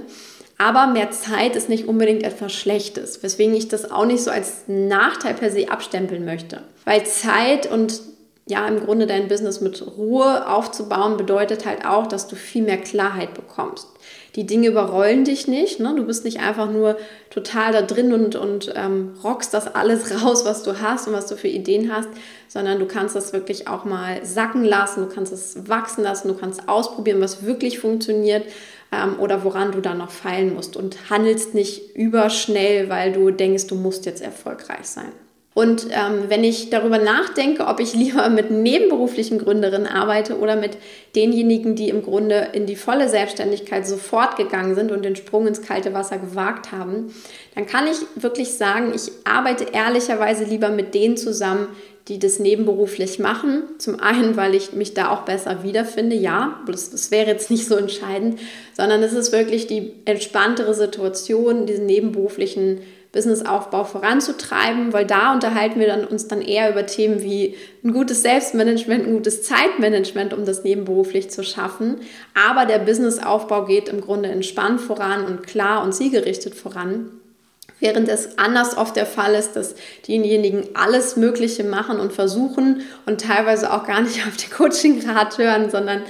Aber 0.59 0.89
mehr 0.89 1.11
Zeit 1.11 1.57
ist 1.57 1.69
nicht 1.69 1.89
unbedingt 1.89 2.23
etwas 2.23 2.53
Schlechtes, 2.53 3.23
weswegen 3.23 3.55
ich 3.55 3.69
das 3.69 3.91
auch 3.91 4.05
nicht 4.05 4.23
so 4.23 4.31
als 4.31 4.65
Nachteil 4.67 5.35
per 5.35 5.51
se 5.51 5.71
abstempeln 5.71 6.25
möchte. 6.25 6.63
Weil 6.85 7.05
Zeit 7.07 7.71
und 7.71 8.01
ja, 8.47 8.67
im 8.67 8.85
Grunde 8.85 9.07
dein 9.07 9.29
Business 9.29 9.61
mit 9.61 9.83
Ruhe 9.97 10.47
aufzubauen, 10.49 11.17
bedeutet 11.17 11.65
halt 11.65 11.87
auch, 11.87 12.09
dass 12.09 12.29
du 12.29 12.37
viel 12.37 12.63
mehr 12.63 12.79
Klarheit 12.79 13.33
bekommst. 13.33 13.89
Die 14.37 14.47
Dinge 14.47 14.69
überrollen 14.69 15.25
dich 15.25 15.49
nicht. 15.49 15.81
Ne? 15.81 15.95
Du 15.97 16.05
bist 16.05 16.25
nicht 16.25 16.41
einfach 16.41 16.71
nur 16.71 16.97
total 17.31 17.73
da 17.73 17.83
drin 17.83 18.13
und, 18.13 18.37
und 18.37 18.73
ähm, 18.77 19.15
rockst 19.25 19.53
das 19.53 19.75
alles 19.75 20.23
raus, 20.23 20.45
was 20.45 20.63
du 20.63 20.81
hast 20.81 21.09
und 21.09 21.15
was 21.15 21.27
du 21.27 21.37
für 21.37 21.49
Ideen 21.49 21.93
hast, 21.93 22.09
sondern 22.49 22.79
du 22.79 22.87
kannst 22.87 23.17
das 23.17 23.33
wirklich 23.33 23.69
auch 23.69 23.85
mal 23.85 24.25
sacken 24.25 24.65
lassen, 24.65 25.09
du 25.09 25.15
kannst 25.15 25.33
es 25.33 25.69
wachsen 25.69 26.03
lassen, 26.03 26.29
du 26.29 26.35
kannst 26.35 26.69
ausprobieren, 26.69 27.21
was 27.21 27.45
wirklich 27.45 27.79
funktioniert 27.79 28.45
ähm, 28.93 29.19
oder 29.19 29.45
woran 29.45 29.73
du 29.73 29.81
dann 29.81 29.99
noch 29.99 30.11
feilen 30.11 30.55
musst 30.55 30.77
und 30.77 31.11
handelst 31.11 31.55
nicht 31.55 31.97
überschnell, 31.97 32.89
weil 32.89 33.13
du 33.13 33.31
denkst, 33.31 33.67
du 33.67 33.75
musst 33.75 34.07
jetzt 34.07 34.23
erfolgreich 34.23 34.87
sein. 34.87 35.13
Und 35.53 35.89
ähm, 35.91 36.27
wenn 36.29 36.45
ich 36.45 36.71
darüber 36.71 36.99
nachdenke, 36.99 37.67
ob 37.67 37.81
ich 37.81 37.95
lieber 37.95 38.29
mit 38.29 38.53
nebenberuflichen 38.53 39.39
Gründerinnen 39.39 39.89
arbeite 39.89 40.39
oder 40.39 40.55
mit 40.55 40.77
denjenigen, 41.17 41.75
die 41.75 41.89
im 41.89 42.03
Grunde 42.03 42.51
in 42.53 42.67
die 42.67 42.77
volle 42.77 43.09
Selbstständigkeit 43.09 43.85
sofort 43.87 44.37
gegangen 44.37 44.77
sind 44.77 44.93
und 44.93 45.05
den 45.05 45.17
Sprung 45.17 45.49
ins 45.49 45.63
kalte 45.63 45.93
Wasser 45.93 46.19
gewagt 46.19 46.71
haben, 46.71 47.13
dann 47.57 47.67
kann 47.67 47.89
ich 47.89 47.99
wirklich 48.23 48.55
sagen, 48.55 48.93
ich 48.95 49.11
arbeite 49.25 49.67
ehrlicherweise 49.73 50.45
lieber 50.45 50.69
mit 50.69 50.95
denen 50.95 51.17
zusammen, 51.17 51.67
die 52.07 52.21
das 52.21 52.39
nebenberuflich 52.39 53.19
machen. 53.19 53.65
Zum 53.79 53.99
einen, 53.99 54.37
weil 54.37 54.55
ich 54.55 54.73
mich 54.73 54.95
da 54.95 55.11
auch 55.11 55.23
besser 55.23 55.65
wiederfinde, 55.65 56.15
ja, 56.17 56.61
das, 56.67 56.91
das 56.91 57.11
wäre 57.11 57.29
jetzt 57.29 57.51
nicht 57.51 57.67
so 57.67 57.77
entscheidend, 57.77 58.39
sondern 58.77 59.03
es 59.03 59.13
ist 59.13 59.33
wirklich 59.33 59.67
die 59.67 59.95
entspanntere 60.05 60.75
Situation, 60.75 61.67
diesen 61.67 61.87
nebenberuflichen 61.87 62.81
Businessaufbau 63.13 63.85
voranzutreiben, 63.85 64.93
weil 64.93 65.05
da 65.05 65.33
unterhalten 65.33 65.81
wir 65.81 65.89
dann, 65.89 66.05
uns 66.05 66.29
dann 66.29 66.41
eher 66.41 66.71
über 66.71 66.87
Themen 66.87 67.23
wie 67.23 67.57
ein 67.85 67.93
gutes 67.93 68.23
Selbstmanagement, 68.23 69.07
ein 69.07 69.15
gutes 69.15 69.43
Zeitmanagement, 69.43 70.33
um 70.33 70.45
das 70.45 70.63
nebenberuflich 70.63 71.31
zu 71.31 71.43
schaffen. 71.43 72.01
Aber 72.35 72.67
der 72.67 72.79
Businessaufbau 72.79 73.65
geht 73.65 73.89
im 73.89 74.01
Grunde 74.01 74.29
entspannt 74.29 74.81
voran 74.81 75.25
und 75.25 75.45
klar 75.45 75.83
und 75.83 75.93
zielgerichtet 75.93 76.55
voran. 76.55 77.20
Während 77.81 78.09
es 78.09 78.39
anders 78.39 78.77
oft 78.77 78.95
der 78.95 79.07
Fall 79.07 79.35
ist, 79.35 79.53
dass 79.53 79.75
diejenigen 80.07 80.69
alles 80.75 81.17
Mögliche 81.17 81.65
machen 81.65 81.99
und 81.99 82.13
versuchen 82.13 82.83
und 83.07 83.21
teilweise 83.23 83.73
auch 83.73 83.87
gar 83.87 84.03
nicht 84.03 84.27
auf 84.29 84.37
den 84.37 84.51
Coaching-Rat 84.51 85.39
hören, 85.39 85.71
sondern 85.71 86.03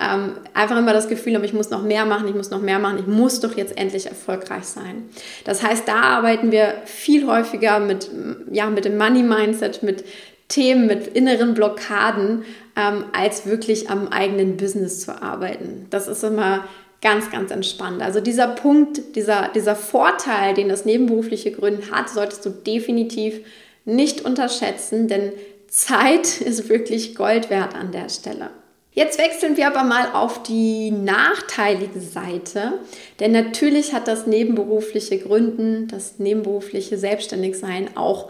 ähm, 0.00 0.32
einfach 0.54 0.78
immer 0.78 0.92
das 0.92 1.08
Gefühl 1.08 1.34
haben, 1.34 1.44
ich 1.44 1.52
muss 1.52 1.70
noch 1.70 1.82
mehr 1.82 2.06
machen, 2.06 2.28
ich 2.28 2.34
muss 2.34 2.50
noch 2.50 2.62
mehr 2.62 2.78
machen, 2.78 2.98
ich 2.98 3.06
muss 3.06 3.40
doch 3.40 3.56
jetzt 3.56 3.76
endlich 3.76 4.06
erfolgreich 4.06 4.64
sein. 4.64 5.08
Das 5.44 5.62
heißt, 5.62 5.86
da 5.86 6.00
arbeiten 6.00 6.52
wir 6.52 6.74
viel 6.84 7.26
häufiger 7.26 7.80
mit, 7.80 8.08
ja, 8.50 8.70
mit 8.70 8.84
dem 8.84 8.96
Money-Mindset, 8.96 9.82
mit 9.82 10.04
Themen, 10.48 10.86
mit 10.86 11.08
inneren 11.08 11.52
Blockaden, 11.52 12.44
ähm, 12.76 13.04
als 13.12 13.44
wirklich 13.44 13.90
am 13.90 14.08
eigenen 14.08 14.56
Business 14.56 15.00
zu 15.00 15.20
arbeiten. 15.20 15.86
Das 15.90 16.08
ist 16.08 16.24
immer 16.24 16.64
ganz, 17.00 17.30
ganz 17.30 17.50
entspannt. 17.50 18.02
Also 18.02 18.20
dieser 18.20 18.48
Punkt, 18.48 19.14
dieser, 19.14 19.48
dieser 19.54 19.76
Vorteil, 19.76 20.54
den 20.54 20.68
das 20.68 20.84
nebenberufliche 20.84 21.52
Gründen 21.52 21.90
hat, 21.90 22.08
solltest 22.10 22.44
du 22.44 22.50
definitiv 22.50 23.40
nicht 23.84 24.24
unterschätzen, 24.24 25.08
denn 25.08 25.32
Zeit 25.68 26.40
ist 26.40 26.68
wirklich 26.68 27.14
Gold 27.14 27.50
wert 27.50 27.74
an 27.74 27.92
der 27.92 28.08
Stelle. 28.08 28.50
Jetzt 28.92 29.18
wechseln 29.20 29.56
wir 29.56 29.68
aber 29.68 29.84
mal 29.84 30.10
auf 30.12 30.42
die 30.42 30.90
nachteilige 30.90 32.00
Seite, 32.00 32.80
denn 33.20 33.30
natürlich 33.30 33.92
hat 33.92 34.08
das 34.08 34.26
nebenberufliche 34.26 35.18
Gründen, 35.18 35.86
das 35.86 36.18
nebenberufliche 36.18 36.98
Selbstständigsein 36.98 37.96
auch 37.96 38.28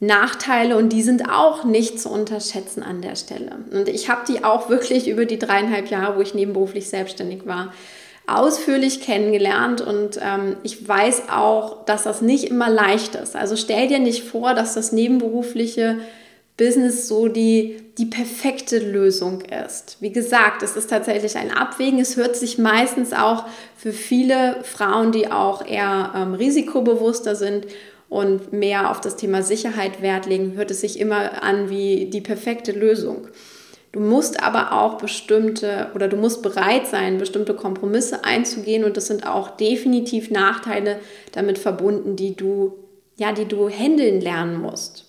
Nachteile 0.00 0.76
und 0.76 0.92
die 0.94 1.02
sind 1.02 1.30
auch 1.30 1.62
nicht 1.62 2.00
zu 2.00 2.10
unterschätzen 2.10 2.82
an 2.82 3.02
der 3.02 3.14
Stelle. 3.14 3.58
Und 3.70 3.88
ich 3.88 4.08
habe 4.08 4.22
die 4.26 4.42
auch 4.42 4.68
wirklich 4.68 5.06
über 5.06 5.26
die 5.26 5.38
dreieinhalb 5.38 5.90
Jahre, 5.90 6.16
wo 6.16 6.22
ich 6.22 6.34
nebenberuflich 6.34 6.88
selbstständig 6.88 7.46
war, 7.46 7.72
ausführlich 8.38 9.00
kennengelernt 9.00 9.80
und 9.80 10.18
ähm, 10.22 10.56
ich 10.62 10.86
weiß 10.86 11.24
auch, 11.30 11.84
dass 11.84 12.04
das 12.04 12.22
nicht 12.22 12.44
immer 12.44 12.68
leicht 12.68 13.14
ist. 13.14 13.36
Also 13.36 13.56
stell 13.56 13.88
dir 13.88 13.98
nicht 13.98 14.24
vor, 14.24 14.54
dass 14.54 14.74
das 14.74 14.92
nebenberufliche 14.92 15.98
Business 16.56 17.08
so 17.08 17.28
die, 17.28 17.80
die 17.96 18.04
perfekte 18.04 18.78
Lösung 18.78 19.40
ist. 19.40 19.96
Wie 20.00 20.12
gesagt, 20.12 20.62
es 20.62 20.76
ist 20.76 20.90
tatsächlich 20.90 21.38
ein 21.38 21.50
Abwägen. 21.50 21.98
Es 21.98 22.16
hört 22.16 22.36
sich 22.36 22.58
meistens 22.58 23.14
auch 23.14 23.46
für 23.76 23.92
viele 23.92 24.62
Frauen, 24.62 25.10
die 25.10 25.32
auch 25.32 25.66
eher 25.66 26.12
ähm, 26.14 26.34
risikobewusster 26.34 27.34
sind 27.34 27.66
und 28.10 28.52
mehr 28.52 28.90
auf 28.90 29.00
das 29.00 29.16
Thema 29.16 29.42
Sicherheit 29.42 30.02
Wert 30.02 30.26
legen, 30.26 30.54
hört 30.54 30.70
es 30.70 30.82
sich 30.82 30.98
immer 30.98 31.42
an 31.42 31.70
wie 31.70 32.06
die 32.06 32.20
perfekte 32.20 32.72
Lösung. 32.72 33.28
Du 33.92 34.00
musst 34.00 34.42
aber 34.42 34.72
auch 34.72 34.98
bestimmte 34.98 35.88
oder 35.94 36.06
du 36.06 36.16
musst 36.16 36.42
bereit 36.42 36.86
sein, 36.86 37.18
bestimmte 37.18 37.54
Kompromisse 37.54 38.24
einzugehen 38.24 38.84
und 38.84 38.96
das 38.96 39.08
sind 39.08 39.26
auch 39.26 39.50
definitiv 39.56 40.30
Nachteile 40.30 41.00
damit 41.32 41.58
verbunden, 41.58 42.14
die 42.14 42.36
du 42.36 42.74
ja, 43.20 43.32
die 43.32 43.44
du 43.44 43.68
handeln 43.68 44.20
lernen 44.22 44.60
musst. 44.60 45.04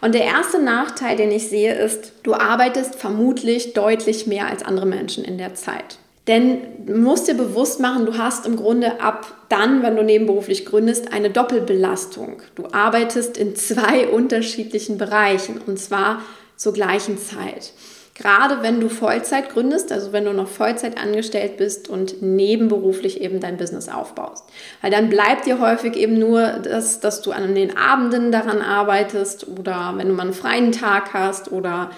Und 0.00 0.14
der 0.14 0.24
erste 0.24 0.62
Nachteil, 0.62 1.16
den 1.16 1.32
ich 1.32 1.48
sehe, 1.48 1.74
ist, 1.74 2.12
du 2.22 2.34
arbeitest 2.34 2.94
vermutlich 2.94 3.74
deutlich 3.74 4.28
mehr 4.28 4.46
als 4.46 4.62
andere 4.62 4.86
Menschen 4.86 5.24
in 5.24 5.38
der 5.38 5.54
Zeit. 5.54 5.98
Denn 6.28 6.60
du 6.86 6.94
musst 6.94 7.26
dir 7.26 7.34
bewusst 7.34 7.80
machen, 7.80 8.06
du 8.06 8.16
hast 8.16 8.46
im 8.46 8.54
Grunde 8.54 9.00
ab 9.00 9.34
dann, 9.48 9.82
wenn 9.82 9.96
du 9.96 10.04
nebenberuflich 10.04 10.66
gründest, 10.66 11.12
eine 11.12 11.30
Doppelbelastung. 11.30 12.42
Du 12.54 12.68
arbeitest 12.70 13.36
in 13.36 13.56
zwei 13.56 14.06
unterschiedlichen 14.12 14.96
Bereichen 14.96 15.60
und 15.66 15.78
zwar 15.78 16.22
zur 16.56 16.72
gleichen 16.72 17.18
Zeit. 17.18 17.72
Gerade 18.18 18.62
wenn 18.62 18.80
du 18.80 18.88
Vollzeit 18.88 19.50
gründest, 19.50 19.92
also 19.92 20.12
wenn 20.12 20.24
du 20.24 20.32
noch 20.32 20.48
Vollzeit 20.48 20.98
angestellt 20.98 21.56
bist 21.56 21.88
und 21.88 22.20
nebenberuflich 22.20 23.20
eben 23.20 23.38
dein 23.38 23.56
Business 23.56 23.88
aufbaust. 23.88 24.44
Weil 24.82 24.90
dann 24.90 25.08
bleibt 25.08 25.46
dir 25.46 25.60
häufig 25.60 25.94
eben 25.94 26.18
nur 26.18 26.42
das, 26.42 26.98
dass 26.98 27.22
du 27.22 27.30
an 27.30 27.54
den 27.54 27.76
Abenden 27.76 28.32
daran 28.32 28.60
arbeitest 28.60 29.46
oder 29.46 29.94
wenn 29.96 30.08
du 30.08 30.14
mal 30.14 30.24
einen 30.24 30.32
freien 30.32 30.72
Tag 30.72 31.14
hast 31.14 31.52
oder 31.52 31.90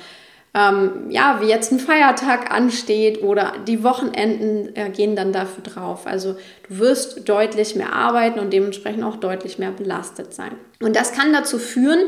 ähm, 0.53 1.07
ja, 1.11 1.39
wie 1.41 1.47
jetzt 1.47 1.71
ein 1.73 1.79
Feiertag 1.79 2.51
ansteht 2.53 3.23
oder 3.23 3.55
die 3.67 3.85
Wochenenden 3.85 4.75
äh, 4.75 4.91
gehen 4.91 5.15
dann 5.15 5.33
dafür 5.33 5.63
drauf. 5.63 6.07
Also 6.07 6.37
du 6.69 6.79
wirst 6.79 7.29
deutlich 7.29 7.77
mehr 7.77 7.93
arbeiten 7.93 8.41
und 8.41 8.53
dementsprechend 8.53 9.05
auch 9.05 9.17
deutlich 9.17 9.59
mehr 9.59 9.71
belastet 9.71 10.35
sein. 10.35 10.53
Und 10.83 10.97
das 10.97 11.13
kann 11.13 11.33
dazu 11.33 11.59
führen, 11.59 12.01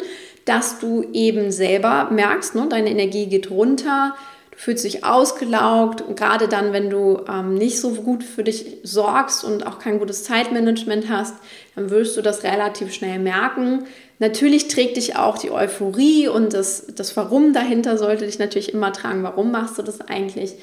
dass 0.45 0.79
du 0.79 1.05
eben 1.13 1.51
selber 1.53 2.09
merkst, 2.11 2.55
ne, 2.55 2.67
deine 2.69 2.91
Energie 2.91 3.27
geht 3.27 3.51
runter, 3.51 4.15
du 4.51 4.59
fühlst 4.59 4.85
dich 4.85 5.05
ausgelaugt 5.05 6.03
gerade 6.17 6.49
dann, 6.49 6.73
wenn 6.73 6.91
du 6.91 7.21
ähm, 7.29 7.55
nicht 7.55 7.81
so 7.81 7.91
gut 7.93 8.25
für 8.25 8.45
dich 8.45 8.79
sorgst 8.83 9.45
und 9.45 9.67
auch 9.67 9.79
kein 9.79 9.99
gutes 9.99 10.25
Zeitmanagement 10.25 11.09
hast, 11.09 11.35
dann 11.75 11.91
wirst 11.91 12.17
du 12.17 12.23
das 12.23 12.43
relativ 12.43 12.93
schnell 12.93 13.19
merken. 13.19 13.85
Natürlich 14.19 14.69
trägt 14.69 14.97
dich 14.97 15.17
auch 15.17 15.39
die 15.39 15.51
Euphorie 15.51 16.29
und 16.29 16.55
das, 16.55 16.87
das 16.95 17.17
Warum 17.17 17.53
dahinter 17.53 17.99
sollte 17.99 18.27
dich 18.27 18.39
natürlich 18.39 18.73
immer 18.73 18.93
tragen. 18.93 19.23
Warum 19.23 19.51
machst 19.51 19.79
du 19.79 19.83
das 19.83 20.01
eigentlich? 20.01 20.55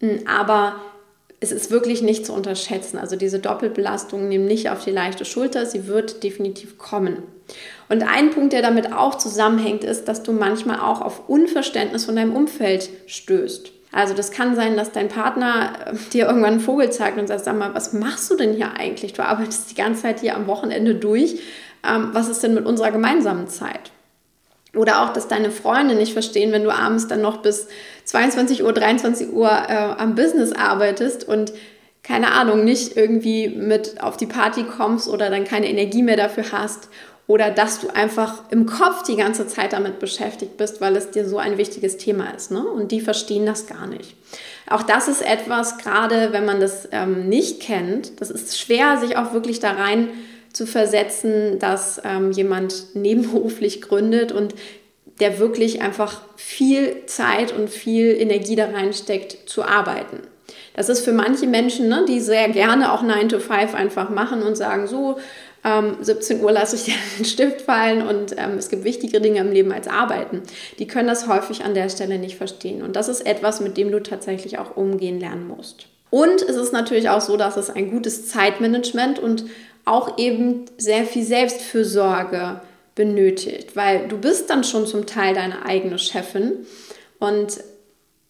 Hm, 0.00 0.20
aber 0.26 0.76
es 1.40 1.52
ist 1.52 1.70
wirklich 1.70 2.02
nicht 2.02 2.26
zu 2.26 2.34
unterschätzen. 2.34 2.98
Also 2.98 3.16
diese 3.16 3.38
Doppelbelastung 3.38 4.28
nehmen 4.28 4.44
nicht 4.44 4.68
auf 4.68 4.84
die 4.84 4.90
leichte 4.90 5.24
Schulter, 5.24 5.64
sie 5.64 5.86
wird 5.86 6.22
definitiv 6.22 6.76
kommen. 6.76 7.22
Und 7.88 8.02
ein 8.02 8.30
Punkt, 8.30 8.52
der 8.52 8.62
damit 8.62 8.92
auch 8.92 9.16
zusammenhängt, 9.16 9.84
ist, 9.84 10.06
dass 10.06 10.22
du 10.22 10.32
manchmal 10.32 10.80
auch 10.80 11.00
auf 11.00 11.28
Unverständnis 11.28 12.04
von 12.04 12.16
deinem 12.16 12.34
Umfeld 12.34 12.88
stößt. 13.06 13.72
Also 13.92 14.14
das 14.14 14.30
kann 14.30 14.54
sein, 14.54 14.76
dass 14.76 14.92
dein 14.92 15.08
Partner 15.08 15.72
äh, 15.86 15.96
dir 16.12 16.26
irgendwann 16.26 16.52
einen 16.52 16.60
Vogel 16.60 16.90
zeigt 16.90 17.18
und 17.18 17.26
sagt, 17.26 17.44
sag 17.44 17.58
mal, 17.58 17.74
was 17.74 17.92
machst 17.92 18.30
du 18.30 18.36
denn 18.36 18.54
hier 18.54 18.76
eigentlich? 18.78 19.12
Du 19.12 19.24
arbeitest 19.24 19.70
die 19.70 19.74
ganze 19.74 20.02
Zeit 20.02 20.20
hier 20.20 20.36
am 20.36 20.46
Wochenende 20.46 20.94
durch. 20.94 21.40
Ähm, 21.86 22.10
was 22.12 22.28
ist 22.28 22.42
denn 22.42 22.54
mit 22.54 22.66
unserer 22.66 22.92
gemeinsamen 22.92 23.48
Zeit? 23.48 23.90
Oder 24.76 25.02
auch, 25.02 25.12
dass 25.12 25.26
deine 25.26 25.50
Freunde 25.50 25.96
nicht 25.96 26.12
verstehen, 26.12 26.52
wenn 26.52 26.62
du 26.62 26.70
abends 26.70 27.08
dann 27.08 27.20
noch 27.20 27.38
bis 27.38 27.66
22 28.04 28.62
Uhr, 28.62 28.72
23 28.72 29.32
Uhr 29.32 29.50
äh, 29.50 29.74
am 29.98 30.14
Business 30.14 30.52
arbeitest 30.52 31.26
und 31.26 31.52
keine 32.02 32.32
Ahnung, 32.32 32.64
nicht 32.64 32.96
irgendwie 32.96 33.48
mit 33.48 34.02
auf 34.02 34.16
die 34.16 34.26
Party 34.26 34.64
kommst 34.64 35.08
oder 35.08 35.28
dann 35.28 35.44
keine 35.44 35.68
Energie 35.68 36.02
mehr 36.02 36.16
dafür 36.16 36.44
hast 36.52 36.88
oder 37.30 37.52
dass 37.52 37.78
du 37.78 37.94
einfach 37.94 38.42
im 38.50 38.66
Kopf 38.66 39.04
die 39.04 39.14
ganze 39.14 39.46
Zeit 39.46 39.72
damit 39.72 40.00
beschäftigt 40.00 40.56
bist, 40.56 40.80
weil 40.80 40.96
es 40.96 41.12
dir 41.12 41.28
so 41.28 41.38
ein 41.38 41.58
wichtiges 41.58 41.96
Thema 41.96 42.34
ist. 42.34 42.50
Ne? 42.50 42.60
Und 42.60 42.90
die 42.90 43.00
verstehen 43.00 43.46
das 43.46 43.68
gar 43.68 43.86
nicht. 43.86 44.16
Auch 44.68 44.82
das 44.82 45.06
ist 45.06 45.22
etwas, 45.24 45.78
gerade 45.78 46.32
wenn 46.32 46.44
man 46.44 46.58
das 46.58 46.88
ähm, 46.90 47.28
nicht 47.28 47.60
kennt, 47.60 48.20
das 48.20 48.32
ist 48.32 48.58
schwer, 48.58 48.98
sich 48.98 49.16
auch 49.16 49.32
wirklich 49.32 49.60
da 49.60 49.70
rein 49.70 50.08
zu 50.52 50.66
versetzen, 50.66 51.60
dass 51.60 52.02
ähm, 52.04 52.32
jemand 52.32 52.96
nebenberuflich 52.96 53.80
gründet 53.80 54.32
und 54.32 54.56
der 55.20 55.38
wirklich 55.38 55.82
einfach 55.82 56.22
viel 56.34 57.06
Zeit 57.06 57.56
und 57.56 57.70
viel 57.70 58.06
Energie 58.06 58.56
da 58.56 58.64
reinsteckt, 58.70 59.48
zu 59.48 59.62
arbeiten. 59.62 60.18
Das 60.74 60.88
ist 60.88 61.04
für 61.04 61.12
manche 61.12 61.46
Menschen, 61.46 61.88
ne, 61.88 62.04
die 62.08 62.18
sehr 62.18 62.48
gerne 62.48 62.92
auch 62.92 63.02
9 63.02 63.28
to 63.28 63.38
5 63.38 63.74
einfach 63.74 64.10
machen 64.10 64.42
und 64.42 64.56
sagen, 64.56 64.88
so, 64.88 65.18
ähm, 65.64 65.96
17 66.00 66.42
Uhr 66.42 66.52
lasse 66.52 66.76
ich 66.76 66.84
den 67.18 67.24
Stift 67.24 67.62
fallen 67.62 68.06
und 68.06 68.34
ähm, 68.38 68.56
es 68.58 68.68
gibt 68.68 68.84
wichtigere 68.84 69.20
Dinge 69.20 69.40
im 69.40 69.52
Leben 69.52 69.72
als 69.72 69.88
Arbeiten. 69.88 70.42
Die 70.78 70.86
können 70.86 71.08
das 71.08 71.28
häufig 71.28 71.64
an 71.64 71.74
der 71.74 71.88
Stelle 71.88 72.18
nicht 72.18 72.36
verstehen. 72.36 72.82
Und 72.82 72.96
das 72.96 73.08
ist 73.08 73.26
etwas, 73.26 73.60
mit 73.60 73.76
dem 73.76 73.90
du 73.90 74.02
tatsächlich 74.02 74.58
auch 74.58 74.76
umgehen 74.76 75.20
lernen 75.20 75.46
musst. 75.48 75.86
Und 76.10 76.42
es 76.42 76.56
ist 76.56 76.72
natürlich 76.72 77.08
auch 77.08 77.20
so, 77.20 77.36
dass 77.36 77.56
es 77.56 77.70
ein 77.70 77.90
gutes 77.90 78.28
Zeitmanagement 78.28 79.18
und 79.18 79.44
auch 79.84 80.18
eben 80.18 80.64
sehr 80.76 81.04
viel 81.04 81.24
Selbstfürsorge 81.24 82.60
benötigt, 82.94 83.76
weil 83.76 84.08
du 84.08 84.18
bist 84.18 84.50
dann 84.50 84.64
schon 84.64 84.86
zum 84.86 85.06
Teil 85.06 85.34
deine 85.34 85.64
eigene 85.64 85.98
Chefin 85.98 86.66
und 87.18 87.60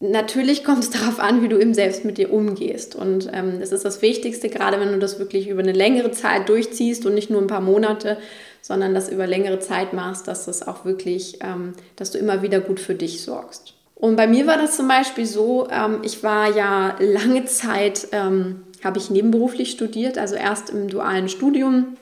Natürlich 0.03 0.65
kommt 0.65 0.83
es 0.83 0.89
darauf 0.89 1.21
an, 1.21 1.43
wie 1.43 1.49
du 1.49 1.59
eben 1.59 1.75
selbst 1.75 2.07
mit 2.07 2.17
dir 2.17 2.33
umgehst. 2.33 2.97
Und 2.97 3.29
ähm, 3.35 3.61
das 3.61 3.71
ist 3.71 3.85
das 3.85 4.01
Wichtigste, 4.01 4.49
gerade 4.49 4.81
wenn 4.81 4.93
du 4.93 4.99
das 4.99 5.19
wirklich 5.19 5.47
über 5.47 5.61
eine 5.61 5.73
längere 5.73 6.11
Zeit 6.11 6.49
durchziehst 6.49 7.05
und 7.05 7.15
nicht 7.15 7.29
nur 7.29 7.41
ein 7.41 7.47
paar 7.47 7.61
Monate, 7.61 8.17
sondern 8.63 8.95
das 8.95 9.11
über 9.11 9.27
längere 9.27 9.59
Zeit 9.59 9.93
machst, 9.93 10.27
dass 10.27 10.47
das 10.47 10.67
auch 10.67 10.87
wirklich, 10.87 11.41
ähm, 11.43 11.75
dass 11.97 12.13
du 12.13 12.19
immer 12.19 12.41
wieder 12.41 12.61
gut 12.61 12.81
für 12.81 12.95
dich 12.95 13.21
sorgst. 13.21 13.75
Und 13.95 14.17
bei 14.17 14.27
mir 14.27 14.47
war 14.47 14.57
das 14.57 14.75
zum 14.75 14.89
Beispiel 14.89 15.27
so, 15.27 15.69
ähm, 15.71 15.99
ich 16.03 16.23
war 16.23 16.57
ja 16.57 16.97
lange 16.99 17.45
Zeit, 17.45 18.09
ähm, 18.13 18.63
habe 18.83 18.99
ich 18.99 19.11
nebenberuflich 19.11 19.71
studiert, 19.71 20.17
also 20.17 20.35
erst 20.35 20.71
im 20.71 20.89
dualen 20.89 21.29
Studium 21.29 21.99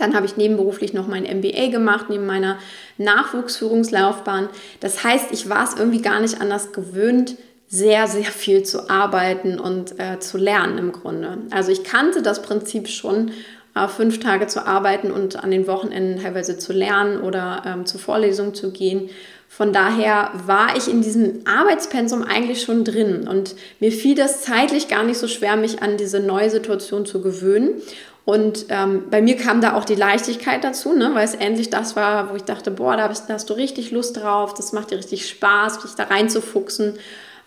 dann 0.00 0.14
habe 0.14 0.26
ich 0.26 0.36
nebenberuflich 0.36 0.92
noch 0.92 1.06
mein 1.06 1.24
MBA 1.24 1.68
gemacht, 1.68 2.06
neben 2.08 2.26
meiner 2.26 2.58
Nachwuchsführungslaufbahn. 2.98 4.48
Das 4.80 5.04
heißt, 5.04 5.32
ich 5.32 5.48
war 5.48 5.64
es 5.64 5.78
irgendwie 5.78 6.02
gar 6.02 6.20
nicht 6.20 6.40
anders 6.40 6.72
gewöhnt, 6.72 7.36
sehr, 7.68 8.08
sehr 8.08 8.24
viel 8.24 8.64
zu 8.64 8.90
arbeiten 8.90 9.60
und 9.60 9.98
äh, 10.00 10.18
zu 10.18 10.38
lernen 10.38 10.76
im 10.78 10.90
Grunde. 10.90 11.38
Also 11.50 11.70
ich 11.70 11.84
kannte 11.84 12.20
das 12.20 12.42
Prinzip 12.42 12.88
schon, 12.88 13.30
äh, 13.76 13.86
fünf 13.86 14.18
Tage 14.18 14.48
zu 14.48 14.66
arbeiten 14.66 15.12
und 15.12 15.42
an 15.42 15.52
den 15.52 15.68
Wochenenden 15.68 16.20
teilweise 16.20 16.58
zu 16.58 16.72
lernen 16.72 17.20
oder 17.20 17.62
ähm, 17.64 17.86
zur 17.86 18.00
Vorlesung 18.00 18.54
zu 18.54 18.72
gehen. 18.72 19.10
Von 19.48 19.72
daher 19.72 20.30
war 20.46 20.76
ich 20.76 20.88
in 20.88 21.02
diesem 21.02 21.42
Arbeitspensum 21.44 22.22
eigentlich 22.22 22.62
schon 22.62 22.84
drin 22.84 23.28
und 23.28 23.54
mir 23.78 23.92
fiel 23.92 24.14
das 24.14 24.42
zeitlich 24.42 24.88
gar 24.88 25.04
nicht 25.04 25.18
so 25.18 25.28
schwer, 25.28 25.56
mich 25.56 25.82
an 25.82 25.96
diese 25.96 26.20
neue 26.20 26.50
Situation 26.50 27.06
zu 27.06 27.20
gewöhnen. 27.20 27.70
Und 28.30 28.66
ähm, 28.68 29.06
bei 29.10 29.20
mir 29.20 29.36
kam 29.36 29.60
da 29.60 29.74
auch 29.74 29.84
die 29.84 29.96
Leichtigkeit 29.96 30.62
dazu, 30.62 30.92
ne, 30.92 31.10
weil 31.14 31.24
es 31.24 31.34
endlich 31.34 31.68
das 31.68 31.96
war, 31.96 32.30
wo 32.30 32.36
ich 32.36 32.44
dachte, 32.44 32.70
boah, 32.70 32.96
da 32.96 33.08
hast, 33.08 33.28
da 33.28 33.34
hast 33.34 33.50
du 33.50 33.54
richtig 33.54 33.90
Lust 33.90 34.18
drauf, 34.18 34.54
das 34.54 34.72
macht 34.72 34.92
dir 34.92 34.98
richtig 34.98 35.28
Spaß, 35.28 35.80
dich 35.80 35.96
da 35.96 36.04
reinzufuchsen 36.04 36.94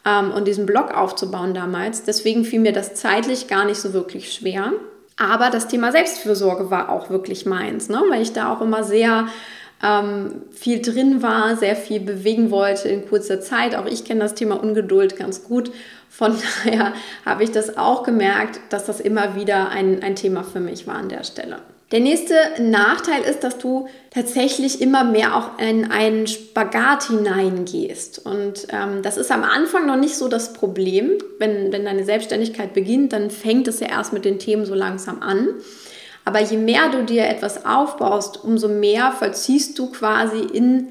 ähm, 0.05 0.31
und 0.31 0.45
diesen 0.45 0.65
Blog 0.65 0.93
aufzubauen 0.93 1.53
damals. 1.53 2.03
Deswegen 2.03 2.43
fiel 2.43 2.59
mir 2.59 2.73
das 2.73 2.95
zeitlich 2.95 3.47
gar 3.47 3.63
nicht 3.63 3.79
so 3.79 3.93
wirklich 3.93 4.33
schwer. 4.33 4.73
Aber 5.15 5.49
das 5.49 5.69
Thema 5.69 5.93
Selbstfürsorge 5.93 6.69
war 6.69 6.89
auch 6.89 7.09
wirklich 7.09 7.45
meins, 7.45 7.87
ne, 7.87 8.03
weil 8.09 8.21
ich 8.21 8.33
da 8.33 8.51
auch 8.51 8.59
immer 8.59 8.83
sehr 8.83 9.29
ähm, 9.83 10.43
viel 10.51 10.81
drin 10.81 11.21
war, 11.21 11.57
sehr 11.57 11.75
viel 11.75 11.99
bewegen 11.99 12.49
wollte 12.49 12.87
in 12.89 13.07
kurzer 13.07 13.41
Zeit. 13.41 13.75
Auch 13.75 13.85
ich 13.85 14.05
kenne 14.05 14.21
das 14.21 14.33
Thema 14.33 14.55
Ungeduld 14.55 15.17
ganz 15.17 15.43
gut. 15.43 15.71
Von 16.09 16.35
daher 16.63 16.93
habe 17.25 17.43
ich 17.43 17.51
das 17.51 17.77
auch 17.77 18.03
gemerkt, 18.03 18.59
dass 18.69 18.85
das 18.85 18.99
immer 18.99 19.35
wieder 19.35 19.69
ein, 19.69 20.01
ein 20.01 20.15
Thema 20.15 20.43
für 20.43 20.59
mich 20.59 20.87
war 20.87 20.95
an 20.95 21.09
der 21.09 21.23
Stelle. 21.23 21.57
Der 21.91 21.99
nächste 21.99 22.33
Nachteil 22.59 23.21
ist, 23.21 23.43
dass 23.43 23.59
du 23.59 23.87
tatsächlich 24.09 24.81
immer 24.81 25.03
mehr 25.03 25.35
auch 25.35 25.59
in 25.59 25.91
einen 25.91 26.25
Spagat 26.25 27.03
hineingehst. 27.03 28.25
Und 28.25 28.65
ähm, 28.69 29.03
das 29.03 29.17
ist 29.17 29.31
am 29.31 29.43
Anfang 29.43 29.85
noch 29.85 29.97
nicht 29.97 30.15
so 30.15 30.27
das 30.27 30.53
Problem. 30.53 31.11
Wenn, 31.37 31.71
wenn 31.71 31.85
deine 31.85 32.03
Selbstständigkeit 32.03 32.73
beginnt, 32.73 33.13
dann 33.13 33.29
fängt 33.29 33.67
es 33.67 33.79
ja 33.79 33.89
erst 33.89 34.11
mit 34.11 34.25
den 34.25 34.39
Themen 34.39 34.65
so 34.65 34.73
langsam 34.73 35.21
an. 35.21 35.49
Aber 36.25 36.41
je 36.41 36.57
mehr 36.57 36.89
du 36.89 37.03
dir 37.03 37.27
etwas 37.27 37.65
aufbaust, 37.65 38.43
umso 38.43 38.67
mehr 38.67 39.11
vollziehst 39.11 39.77
du 39.77 39.91
quasi 39.91 40.39
in 40.39 40.87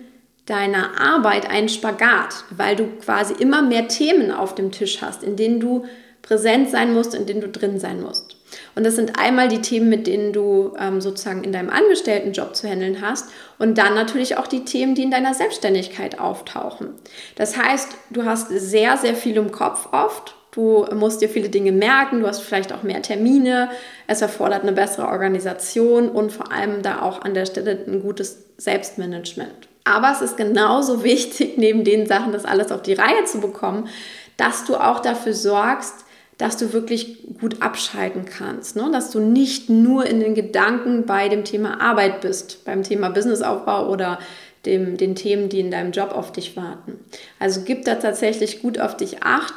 deiner 0.46 1.00
Arbeit 1.00 1.48
einen 1.48 1.68
Spagat, 1.68 2.44
weil 2.50 2.76
du 2.76 2.86
quasi 2.96 3.34
immer 3.34 3.62
mehr 3.62 3.88
Themen 3.88 4.30
auf 4.30 4.54
dem 4.54 4.72
Tisch 4.72 5.00
hast, 5.00 5.22
in 5.22 5.36
denen 5.36 5.60
du 5.60 5.84
präsent 6.20 6.70
sein 6.70 6.92
musst, 6.92 7.14
in 7.14 7.26
denen 7.26 7.40
du 7.40 7.48
drin 7.48 7.78
sein 7.78 8.02
musst. 8.02 8.36
Und 8.74 8.84
das 8.84 8.96
sind 8.96 9.18
einmal 9.18 9.48
die 9.48 9.60
Themen, 9.60 9.88
mit 9.88 10.06
denen 10.06 10.32
du 10.32 10.74
ähm, 10.78 11.00
sozusagen 11.00 11.44
in 11.44 11.52
deinem 11.52 11.70
Angestelltenjob 11.70 12.54
zu 12.54 12.68
handeln 12.68 13.00
hast 13.00 13.28
und 13.58 13.78
dann 13.78 13.94
natürlich 13.94 14.36
auch 14.36 14.46
die 14.46 14.64
Themen, 14.64 14.94
die 14.94 15.02
in 15.02 15.10
deiner 15.10 15.34
Selbstständigkeit 15.34 16.20
auftauchen. 16.20 16.90
Das 17.34 17.56
heißt, 17.56 17.88
du 18.10 18.24
hast 18.24 18.48
sehr, 18.50 18.96
sehr 18.96 19.14
viel 19.14 19.36
im 19.36 19.52
Kopf 19.52 19.88
oft. 19.92 20.34
Du 20.52 20.86
musst 20.94 21.22
dir 21.22 21.30
viele 21.30 21.48
Dinge 21.48 21.72
merken, 21.72 22.20
du 22.20 22.26
hast 22.26 22.40
vielleicht 22.40 22.74
auch 22.74 22.82
mehr 22.82 23.00
Termine, 23.00 23.70
es 24.06 24.20
erfordert 24.20 24.62
eine 24.62 24.72
bessere 24.72 25.08
Organisation 25.08 26.10
und 26.10 26.30
vor 26.30 26.52
allem 26.52 26.82
da 26.82 27.00
auch 27.00 27.22
an 27.22 27.32
der 27.32 27.46
Stelle 27.46 27.78
ein 27.86 28.02
gutes 28.02 28.44
Selbstmanagement. 28.58 29.68
Aber 29.84 30.12
es 30.12 30.20
ist 30.20 30.36
genauso 30.36 31.04
wichtig, 31.04 31.56
neben 31.56 31.84
den 31.84 32.06
Sachen 32.06 32.32
das 32.32 32.44
alles 32.44 32.70
auf 32.70 32.82
die 32.82 32.92
Reihe 32.92 33.24
zu 33.24 33.40
bekommen, 33.40 33.88
dass 34.36 34.64
du 34.64 34.76
auch 34.76 35.00
dafür 35.00 35.32
sorgst, 35.32 36.04
dass 36.36 36.58
du 36.58 36.74
wirklich 36.74 37.24
gut 37.40 37.62
abschalten 37.62 38.26
kannst, 38.26 38.76
ne? 38.76 38.90
dass 38.92 39.10
du 39.10 39.20
nicht 39.20 39.70
nur 39.70 40.04
in 40.04 40.20
den 40.20 40.34
Gedanken 40.34 41.06
bei 41.06 41.30
dem 41.30 41.44
Thema 41.44 41.80
Arbeit 41.80 42.20
bist, 42.20 42.64
beim 42.66 42.82
Thema 42.82 43.08
Businessaufbau 43.08 43.88
oder 43.88 44.18
dem, 44.66 44.96
den 44.96 45.14
Themen, 45.14 45.48
die 45.48 45.60
in 45.60 45.70
deinem 45.70 45.92
Job 45.92 46.12
auf 46.12 46.32
dich 46.32 46.56
warten. 46.56 46.98
Also 47.38 47.62
gib 47.64 47.84
da 47.84 47.94
tatsächlich 47.94 48.60
gut 48.60 48.78
auf 48.78 48.96
dich 48.96 49.22
acht 49.22 49.54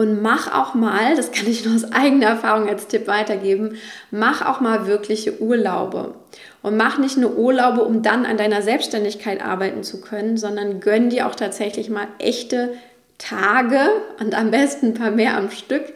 und 0.00 0.22
mach 0.22 0.50
auch 0.50 0.72
mal, 0.72 1.14
das 1.14 1.30
kann 1.30 1.46
ich 1.46 1.62
nur 1.66 1.74
aus 1.74 1.92
eigener 1.92 2.28
Erfahrung 2.28 2.66
als 2.66 2.86
Tipp 2.86 3.06
weitergeben, 3.06 3.76
mach 4.10 4.40
auch 4.46 4.62
mal 4.62 4.86
wirkliche 4.86 5.42
Urlaube. 5.42 6.14
Und 6.62 6.78
mach 6.78 6.96
nicht 6.96 7.18
nur 7.18 7.36
Urlaube, 7.36 7.84
um 7.84 8.00
dann 8.00 8.24
an 8.24 8.38
deiner 8.38 8.62
Selbstständigkeit 8.62 9.44
arbeiten 9.44 9.82
zu 9.82 10.00
können, 10.00 10.38
sondern 10.38 10.80
gönn 10.80 11.10
dir 11.10 11.26
auch 11.26 11.34
tatsächlich 11.34 11.90
mal 11.90 12.08
echte 12.18 12.72
Tage 13.18 13.78
und 14.18 14.34
am 14.34 14.50
besten 14.50 14.86
ein 14.86 14.94
paar 14.94 15.10
mehr 15.10 15.36
am 15.36 15.50
Stück, 15.50 15.92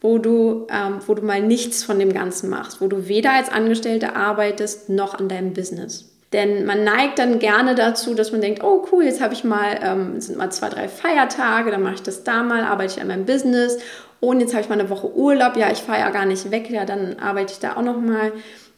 wo 0.00 0.18
du, 0.18 0.68
ähm, 0.70 1.00
wo 1.04 1.14
du 1.14 1.22
mal 1.22 1.42
nichts 1.42 1.82
von 1.82 1.98
dem 1.98 2.12
Ganzen 2.12 2.50
machst, 2.50 2.80
wo 2.80 2.86
du 2.86 3.08
weder 3.08 3.32
als 3.32 3.48
Angestellte 3.48 4.14
arbeitest 4.14 4.88
noch 4.88 5.18
an 5.18 5.28
deinem 5.28 5.52
Business. 5.52 6.16
Denn 6.32 6.66
man 6.66 6.84
neigt 6.84 7.18
dann 7.18 7.38
gerne 7.38 7.74
dazu, 7.74 8.14
dass 8.14 8.32
man 8.32 8.42
denkt, 8.42 8.62
oh 8.62 8.86
cool, 8.92 9.04
jetzt 9.04 9.22
habe 9.22 9.32
ich 9.32 9.44
mal, 9.44 9.78
ähm, 9.82 10.20
sind 10.20 10.36
mal 10.36 10.50
zwei, 10.50 10.68
drei 10.68 10.88
Feiertage, 10.88 11.70
dann 11.70 11.82
mache 11.82 11.94
ich 11.94 12.02
das 12.02 12.22
da 12.22 12.42
mal, 12.42 12.64
arbeite 12.64 12.94
ich 12.94 13.00
an 13.00 13.08
meinem 13.08 13.24
Business. 13.24 13.78
Und 14.20 14.40
jetzt 14.40 14.52
habe 14.52 14.62
ich 14.62 14.68
mal 14.68 14.78
eine 14.78 14.90
Woche 14.90 15.14
Urlaub, 15.14 15.56
ja, 15.56 15.70
ich 15.70 15.78
fahre 15.78 16.00
ja 16.00 16.10
gar 16.10 16.26
nicht 16.26 16.50
weg, 16.50 16.68
ja, 16.70 16.84
dann 16.84 17.18
arbeite 17.18 17.52
ich 17.52 17.60
da 17.60 17.76
auch 17.76 17.82
noch 17.82 18.00
mal. 18.00 18.32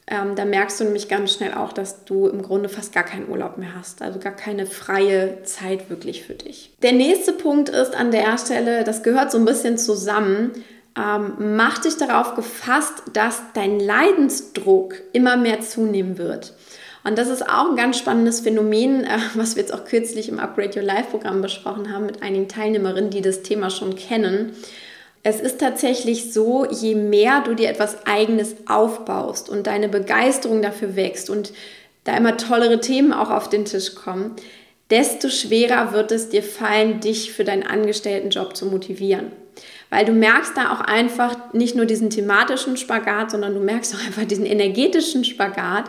Ähm, 0.06 0.34
da 0.34 0.44
merkst 0.44 0.80
du 0.80 0.84
nämlich 0.84 1.08
ganz 1.08 1.34
schnell 1.34 1.54
auch, 1.54 1.72
dass 1.72 2.04
du 2.04 2.26
im 2.26 2.42
Grunde 2.42 2.68
fast 2.68 2.92
gar 2.92 3.04
keinen 3.04 3.28
Urlaub 3.28 3.58
mehr 3.58 3.74
hast, 3.78 4.02
also 4.02 4.18
gar 4.18 4.34
keine 4.34 4.66
freie 4.66 5.42
Zeit 5.44 5.88
wirklich 5.88 6.24
für 6.24 6.34
dich. 6.34 6.72
Der 6.82 6.92
nächste 6.92 7.32
Punkt 7.32 7.68
ist 7.68 7.94
an 7.94 8.10
der 8.10 8.36
Stelle, 8.36 8.82
das 8.84 9.02
gehört 9.02 9.30
so 9.30 9.38
ein 9.38 9.44
bisschen 9.44 9.78
zusammen, 9.78 10.50
ähm, 10.98 11.56
mach 11.56 11.78
dich 11.78 11.96
darauf 11.96 12.34
gefasst, 12.34 13.02
dass 13.12 13.40
dein 13.54 13.78
Leidensdruck 13.78 14.94
immer 15.12 15.36
mehr 15.36 15.60
zunehmen 15.60 16.18
wird. 16.18 16.54
Und 17.02 17.16
das 17.18 17.28
ist 17.28 17.48
auch 17.48 17.70
ein 17.70 17.76
ganz 17.76 17.98
spannendes 17.98 18.40
Phänomen, 18.40 19.04
äh, 19.04 19.18
was 19.34 19.56
wir 19.56 19.62
jetzt 19.62 19.72
auch 19.72 19.84
kürzlich 19.84 20.28
im 20.28 20.38
Upgrade 20.38 20.78
Your 20.78 20.84
Life 20.84 21.10
Programm 21.10 21.42
besprochen 21.42 21.92
haben 21.92 22.06
mit 22.06 22.22
einigen 22.22 22.48
Teilnehmerinnen, 22.48 23.10
die 23.10 23.22
das 23.22 23.42
Thema 23.42 23.70
schon 23.70 23.96
kennen. 23.96 24.52
Es 25.22 25.40
ist 25.40 25.60
tatsächlich 25.60 26.32
so, 26.32 26.66
je 26.70 26.94
mehr 26.94 27.42
du 27.42 27.54
dir 27.54 27.68
etwas 27.68 28.06
Eigenes 28.06 28.56
aufbaust 28.66 29.50
und 29.50 29.66
deine 29.66 29.88
Begeisterung 29.88 30.62
dafür 30.62 30.96
wächst 30.96 31.28
und 31.28 31.52
da 32.04 32.16
immer 32.16 32.38
tollere 32.38 32.80
Themen 32.80 33.12
auch 33.12 33.30
auf 33.30 33.50
den 33.50 33.66
Tisch 33.66 33.94
kommen, 33.94 34.34
desto 34.88 35.28
schwerer 35.28 35.92
wird 35.92 36.10
es 36.10 36.30
dir 36.30 36.42
fallen, 36.42 37.00
dich 37.00 37.32
für 37.32 37.44
deinen 37.44 37.66
Angestelltenjob 37.66 38.56
zu 38.56 38.66
motivieren. 38.66 39.32
Weil 39.90 40.04
du 40.04 40.12
merkst 40.12 40.56
da 40.56 40.72
auch 40.72 40.80
einfach 40.80 41.52
nicht 41.52 41.76
nur 41.76 41.84
diesen 41.84 42.10
thematischen 42.10 42.76
Spagat, 42.76 43.30
sondern 43.30 43.54
du 43.54 43.60
merkst 43.60 43.94
auch 43.94 44.06
einfach 44.06 44.24
diesen 44.24 44.46
energetischen 44.46 45.24
Spagat, 45.24 45.84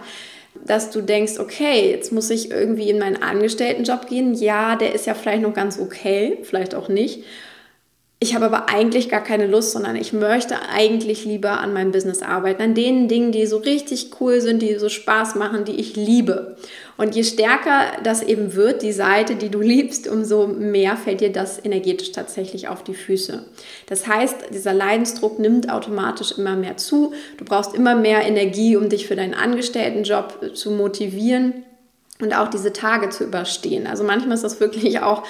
dass 0.66 0.92
du 0.92 1.02
denkst, 1.02 1.40
okay, 1.40 1.90
jetzt 1.90 2.12
muss 2.12 2.30
ich 2.30 2.52
irgendwie 2.52 2.90
in 2.90 3.00
meinen 3.00 3.22
Angestelltenjob 3.22 4.08
gehen. 4.08 4.34
Ja, 4.34 4.76
der 4.76 4.94
ist 4.94 5.06
ja 5.06 5.14
vielleicht 5.14 5.42
noch 5.42 5.54
ganz 5.54 5.80
okay, 5.80 6.40
vielleicht 6.44 6.76
auch 6.76 6.90
nicht. 6.90 7.24
Ich 8.24 8.36
habe 8.36 8.46
aber 8.46 8.70
eigentlich 8.70 9.10
gar 9.10 9.24
keine 9.24 9.48
Lust, 9.48 9.72
sondern 9.72 9.96
ich 9.96 10.14
möchte 10.14 10.56
eigentlich 10.70 11.26
lieber 11.26 11.60
an 11.60 11.74
meinem 11.74 11.92
Business 11.92 12.22
arbeiten, 12.22 12.62
an 12.62 12.76
den 12.76 13.08
Dingen, 13.08 13.32
die 13.32 13.48
so 13.48 13.58
richtig 13.58 14.12
cool 14.20 14.42
sind, 14.42 14.62
die 14.62 14.76
so 14.76 14.90
Spaß 14.90 15.34
machen, 15.34 15.66
die 15.66 15.80
ich 15.80 15.96
liebe. 15.96 16.56
Und 17.02 17.16
je 17.16 17.24
stärker 17.24 17.94
das 18.04 18.22
eben 18.22 18.54
wird, 18.54 18.84
die 18.84 18.92
Seite, 18.92 19.34
die 19.34 19.50
du 19.50 19.60
liebst, 19.74 20.08
umso 20.08 20.46
mehr 20.46 20.96
fällt 20.96 21.22
dir 21.22 21.32
das 21.32 21.58
energetisch 21.66 22.12
tatsächlich 22.12 22.68
auf 22.68 22.84
die 22.84 22.94
Füße. 22.94 23.44
Das 23.88 24.06
heißt, 24.06 24.54
dieser 24.54 24.76
Leidensdruck 24.76 25.40
nimmt 25.40 25.72
automatisch 25.72 26.38
immer 26.38 26.56
mehr 26.56 26.78
zu. 26.78 27.14
Du 27.40 27.46
brauchst 27.46 27.74
immer 27.74 27.96
mehr 27.96 28.22
Energie, 28.22 28.76
um 28.78 28.88
dich 28.88 29.08
für 29.08 29.16
deinen 29.16 29.34
Angestelltenjob 29.34 30.56
zu 30.56 30.70
motivieren 30.70 31.64
und 32.20 32.38
auch 32.38 32.50
diese 32.50 32.72
Tage 32.72 33.10
zu 33.10 33.24
überstehen. 33.24 33.88
Also 33.88 34.04
manchmal 34.04 34.36
ist 34.36 34.44
das 34.44 34.60
wirklich 34.60 35.00
auch 35.02 35.24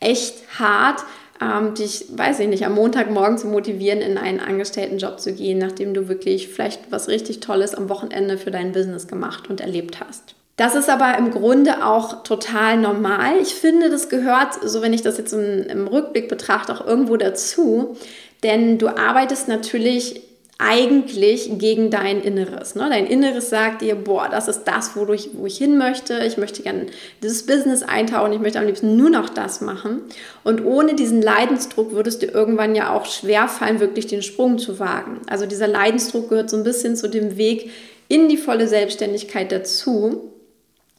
echt 0.00 0.34
hart, 0.58 1.04
ähm, 1.42 1.74
dich, 1.74 2.06
weiß 2.08 2.40
ich 2.40 2.48
nicht, 2.48 2.64
am 2.64 2.74
Montagmorgen 2.74 3.36
zu 3.36 3.48
motivieren, 3.48 4.00
in 4.00 4.16
einen 4.16 4.40
Angestelltenjob 4.40 5.20
zu 5.20 5.34
gehen, 5.34 5.58
nachdem 5.58 5.92
du 5.92 6.08
wirklich 6.08 6.48
vielleicht 6.48 6.90
was 6.90 7.08
richtig 7.08 7.40
Tolles 7.40 7.74
am 7.74 7.90
Wochenende 7.90 8.38
für 8.38 8.50
dein 8.50 8.72
Business 8.72 9.08
gemacht 9.08 9.50
und 9.50 9.60
erlebt 9.60 10.00
hast. 10.00 10.37
Das 10.58 10.74
ist 10.74 10.90
aber 10.90 11.16
im 11.16 11.30
Grunde 11.30 11.86
auch 11.86 12.24
total 12.24 12.76
normal. 12.78 13.34
Ich 13.40 13.54
finde, 13.54 13.90
das 13.90 14.08
gehört, 14.08 14.54
so 14.60 14.82
wenn 14.82 14.92
ich 14.92 15.02
das 15.02 15.16
jetzt 15.16 15.32
im, 15.32 15.62
im 15.62 15.86
Rückblick 15.86 16.28
betrachte, 16.28 16.74
auch 16.74 16.84
irgendwo 16.84 17.16
dazu. 17.16 17.96
Denn 18.42 18.76
du 18.76 18.88
arbeitest 18.88 19.46
natürlich 19.46 20.20
eigentlich 20.58 21.58
gegen 21.58 21.90
dein 21.90 22.20
Inneres. 22.20 22.74
Ne? 22.74 22.88
Dein 22.90 23.06
Inneres 23.06 23.50
sagt 23.50 23.82
dir, 23.82 23.94
boah, 23.94 24.28
das 24.28 24.48
ist 24.48 24.64
das, 24.64 24.96
wo, 24.96 25.04
du, 25.04 25.16
wo 25.34 25.46
ich 25.46 25.56
hin 25.56 25.78
möchte. 25.78 26.18
Ich 26.24 26.38
möchte 26.38 26.64
gerne 26.64 26.86
dieses 27.22 27.46
Business 27.46 27.84
eintauchen. 27.84 28.32
Ich 28.32 28.40
möchte 28.40 28.58
am 28.58 28.66
liebsten 28.66 28.96
nur 28.96 29.10
noch 29.10 29.28
das 29.28 29.60
machen. 29.60 30.02
Und 30.42 30.64
ohne 30.64 30.94
diesen 30.94 31.22
Leidensdruck 31.22 31.92
würdest 31.92 32.22
du 32.22 32.26
irgendwann 32.26 32.74
ja 32.74 32.92
auch 32.92 33.06
schwer 33.06 33.46
fallen, 33.46 33.78
wirklich 33.78 34.08
den 34.08 34.22
Sprung 34.22 34.58
zu 34.58 34.80
wagen. 34.80 35.20
Also 35.28 35.46
dieser 35.46 35.68
Leidensdruck 35.68 36.28
gehört 36.30 36.50
so 36.50 36.56
ein 36.56 36.64
bisschen 36.64 36.96
zu 36.96 37.06
dem 37.06 37.36
Weg 37.36 37.70
in 38.08 38.28
die 38.28 38.36
volle 38.36 38.66
Selbstständigkeit 38.66 39.52
dazu. 39.52 40.32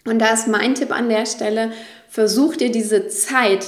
Und 0.09 0.19
da 0.19 0.33
ist 0.33 0.47
mein 0.47 0.75
Tipp 0.75 0.91
an 0.91 1.09
der 1.09 1.25
Stelle, 1.25 1.71
versuch 2.09 2.55
dir 2.55 2.71
diese 2.71 3.07
Zeit 3.07 3.65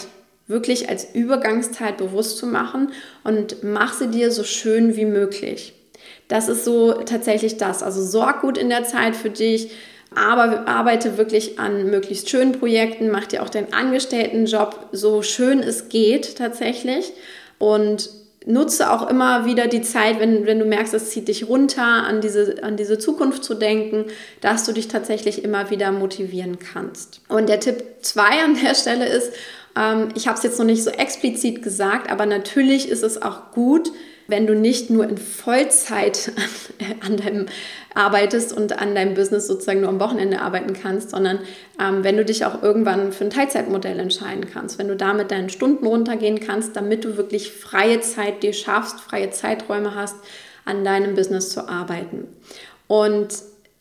wirklich 0.47 0.89
als 0.89 1.13
Übergangszeit 1.13 1.97
bewusst 1.97 2.37
zu 2.37 2.45
machen 2.45 2.91
und 3.23 3.63
mach 3.63 3.93
sie 3.93 4.07
dir 4.07 4.31
so 4.31 4.43
schön 4.43 4.95
wie 4.95 5.05
möglich. 5.05 5.73
Das 6.27 6.49
ist 6.49 6.65
so 6.65 6.93
tatsächlich 6.93 7.57
das. 7.57 7.83
Also 7.83 8.03
sorg 8.03 8.41
gut 8.41 8.57
in 8.57 8.69
der 8.69 8.83
Zeit 8.83 9.15
für 9.15 9.29
dich, 9.29 9.71
aber 10.13 10.67
arbeite 10.67 11.17
wirklich 11.17 11.59
an 11.59 11.89
möglichst 11.89 12.29
schönen 12.29 12.53
Projekten, 12.53 13.11
mach 13.11 13.27
dir 13.27 13.43
auch 13.43 13.49
deinen 13.49 13.71
Angestelltenjob 13.71 14.89
so 14.91 15.21
schön 15.21 15.59
es 15.59 15.89
geht 15.89 16.37
tatsächlich 16.37 17.13
und 17.59 18.09
nutze 18.45 18.91
auch 18.91 19.07
immer 19.07 19.45
wieder 19.45 19.67
die 19.67 19.81
Zeit, 19.81 20.19
wenn, 20.19 20.45
wenn 20.45 20.59
du 20.59 20.65
merkst, 20.65 20.93
es 20.93 21.11
zieht 21.11 21.27
dich 21.27 21.47
runter, 21.47 21.83
an 21.83 22.21
diese, 22.21 22.63
an 22.63 22.75
diese 22.75 22.97
Zukunft 22.97 23.43
zu 23.43 23.53
denken, 23.53 24.05
dass 24.41 24.65
du 24.65 24.71
dich 24.71 24.87
tatsächlich 24.87 25.43
immer 25.43 25.69
wieder 25.69 25.91
motivieren 25.91 26.57
kannst. 26.59 27.21
Und 27.27 27.49
der 27.49 27.59
Tipp 27.59 27.83
2 28.01 28.23
an 28.43 28.57
der 28.63 28.73
Stelle 28.73 29.05
ist, 29.05 29.31
ähm, 29.77 30.09
ich 30.15 30.27
habe 30.27 30.37
es 30.37 30.43
jetzt 30.43 30.57
noch 30.57 30.65
nicht 30.65 30.83
so 30.83 30.89
explizit 30.89 31.61
gesagt, 31.61 32.11
aber 32.11 32.25
natürlich 32.25 32.89
ist 32.89 33.03
es 33.03 33.21
auch 33.21 33.51
gut, 33.51 33.91
wenn 34.31 34.47
du 34.47 34.55
nicht 34.55 34.89
nur 34.89 35.07
in 35.07 35.17
Vollzeit 35.17 36.31
an, 36.79 37.11
an 37.11 37.17
deinem 37.17 37.45
arbeitest 37.93 38.53
und 38.53 38.79
an 38.79 38.95
deinem 38.95 39.13
Business 39.13 39.47
sozusagen 39.47 39.81
nur 39.81 39.89
am 39.89 39.99
Wochenende 39.99 40.41
arbeiten 40.41 40.73
kannst, 40.73 41.11
sondern 41.11 41.39
ähm, 41.79 42.03
wenn 42.03 42.17
du 42.17 42.25
dich 42.25 42.45
auch 42.45 42.63
irgendwann 42.63 43.11
für 43.11 43.25
ein 43.25 43.29
Teilzeitmodell 43.29 43.99
entscheiden 43.99 44.45
kannst, 44.51 44.79
wenn 44.79 44.87
du 44.87 44.95
damit 44.95 45.29
deinen 45.29 45.49
Stunden 45.49 45.85
runtergehen 45.85 46.39
kannst, 46.39 46.75
damit 46.75 47.03
du 47.03 47.17
wirklich 47.17 47.51
freie 47.51 48.01
Zeit 48.01 48.41
dir 48.41 48.53
schaffst, 48.53 48.99
freie 48.99 49.29
Zeiträume 49.29 49.93
hast, 49.93 50.15
an 50.65 50.83
deinem 50.83 51.15
Business 51.15 51.49
zu 51.49 51.67
arbeiten. 51.67 52.27
Und 52.87 53.29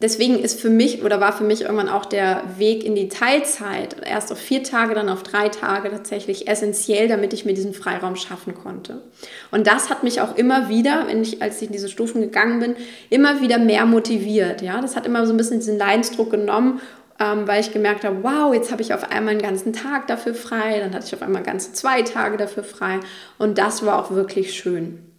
deswegen 0.02 0.38
ist 0.38 0.60
für 0.60 0.70
mich 0.70 1.02
oder 1.02 1.20
war 1.20 1.32
für 1.32 1.44
mich 1.44 1.62
irgendwann 1.62 1.88
auch 1.88 2.04
der 2.04 2.42
Weg 2.58 2.84
in 2.84 2.94
die 2.94 3.08
Teilzeit, 3.08 3.96
erst 4.04 4.32
auf 4.32 4.38
vier 4.38 4.62
Tage, 4.62 4.94
dann 4.94 5.08
auf 5.08 5.22
drei 5.22 5.48
Tage 5.48 5.90
tatsächlich 5.90 6.48
essentiell, 6.48 7.08
damit 7.08 7.32
ich 7.32 7.44
mir 7.44 7.54
diesen 7.54 7.74
Freiraum 7.74 8.16
schaffen 8.16 8.54
konnte. 8.54 9.02
Und 9.50 9.66
das 9.66 9.90
hat 9.90 10.02
mich 10.02 10.20
auch 10.20 10.36
immer 10.36 10.68
wieder, 10.68 11.04
wenn 11.06 11.22
ich, 11.22 11.42
als 11.42 11.60
ich 11.60 11.68
in 11.68 11.72
diese 11.72 11.88
Stufen 11.88 12.20
gegangen 12.20 12.60
bin, 12.60 12.76
immer 13.10 13.40
wieder 13.40 13.58
mehr 13.58 13.86
motiviert. 13.86 14.62
Ja, 14.62 14.80
das 14.80 14.96
hat 14.96 15.06
immer 15.06 15.26
so 15.26 15.32
ein 15.32 15.36
bisschen 15.36 15.60
diesen 15.60 15.78
Leidensdruck 15.78 16.30
genommen 16.30 16.80
ähm, 17.20 17.46
weil 17.46 17.60
ich 17.60 17.72
gemerkt 17.72 18.04
habe, 18.04 18.22
wow, 18.22 18.54
jetzt 18.54 18.72
habe 18.72 18.80
ich 18.82 18.94
auf 18.94 19.12
einmal 19.12 19.32
einen 19.32 19.42
ganzen 19.42 19.74
Tag 19.74 20.06
dafür 20.06 20.34
frei, 20.34 20.80
dann 20.80 20.94
hatte 20.94 21.04
ich 21.06 21.14
auf 21.14 21.22
einmal 21.22 21.42
ganze 21.42 21.72
zwei 21.72 22.00
Tage 22.02 22.38
dafür 22.38 22.64
frei 22.64 23.00
und 23.38 23.58
das 23.58 23.84
war 23.84 23.98
auch 23.98 24.10
wirklich 24.10 24.54
schön. 24.54 25.09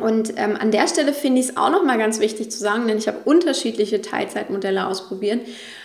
Und 0.00 0.34
ähm, 0.36 0.56
an 0.58 0.70
der 0.70 0.88
Stelle 0.88 1.12
finde 1.12 1.40
ich 1.40 1.48
es 1.48 1.56
auch 1.56 1.70
nochmal 1.70 1.98
ganz 1.98 2.20
wichtig 2.20 2.50
zu 2.50 2.58
sagen, 2.58 2.86
denn 2.86 2.98
ich 2.98 3.08
habe 3.08 3.18
unterschiedliche 3.24 4.00
Teilzeitmodelle 4.00 4.86
ausprobiert. 4.86 5.40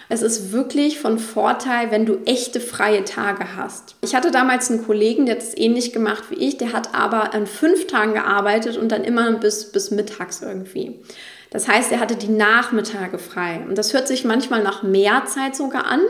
Es 0.09 0.21
ist 0.21 0.51
wirklich 0.51 0.99
von 0.99 1.17
Vorteil, 1.17 1.91
wenn 1.91 2.05
du 2.05 2.19
echte 2.25 2.59
freie 2.59 3.03
Tage 3.03 3.55
hast. 3.55 3.95
Ich 4.01 4.15
hatte 4.15 4.31
damals 4.31 4.69
einen 4.69 4.85
Kollegen, 4.85 5.25
der 5.25 5.35
hat 5.35 5.43
es 5.43 5.57
ähnlich 5.57 5.93
gemacht 5.93 6.25
wie 6.29 6.35
ich, 6.35 6.57
der 6.57 6.73
hat 6.73 6.93
aber 6.93 7.33
an 7.33 7.47
fünf 7.47 7.87
Tagen 7.87 8.13
gearbeitet 8.13 8.77
und 8.77 8.91
dann 8.91 9.03
immer 9.03 9.31
bis, 9.33 9.71
bis 9.71 9.91
mittags 9.91 10.41
irgendwie. 10.41 10.99
Das 11.49 11.67
heißt, 11.67 11.91
er 11.91 11.99
hatte 11.99 12.15
die 12.15 12.29
Nachmittage 12.29 13.19
frei. 13.19 13.61
Und 13.67 13.77
das 13.77 13.93
hört 13.93 14.07
sich 14.07 14.25
manchmal 14.25 14.63
nach 14.63 14.81
mehr 14.81 15.25
Zeit 15.25 15.55
sogar 15.55 15.85
an. 15.85 16.01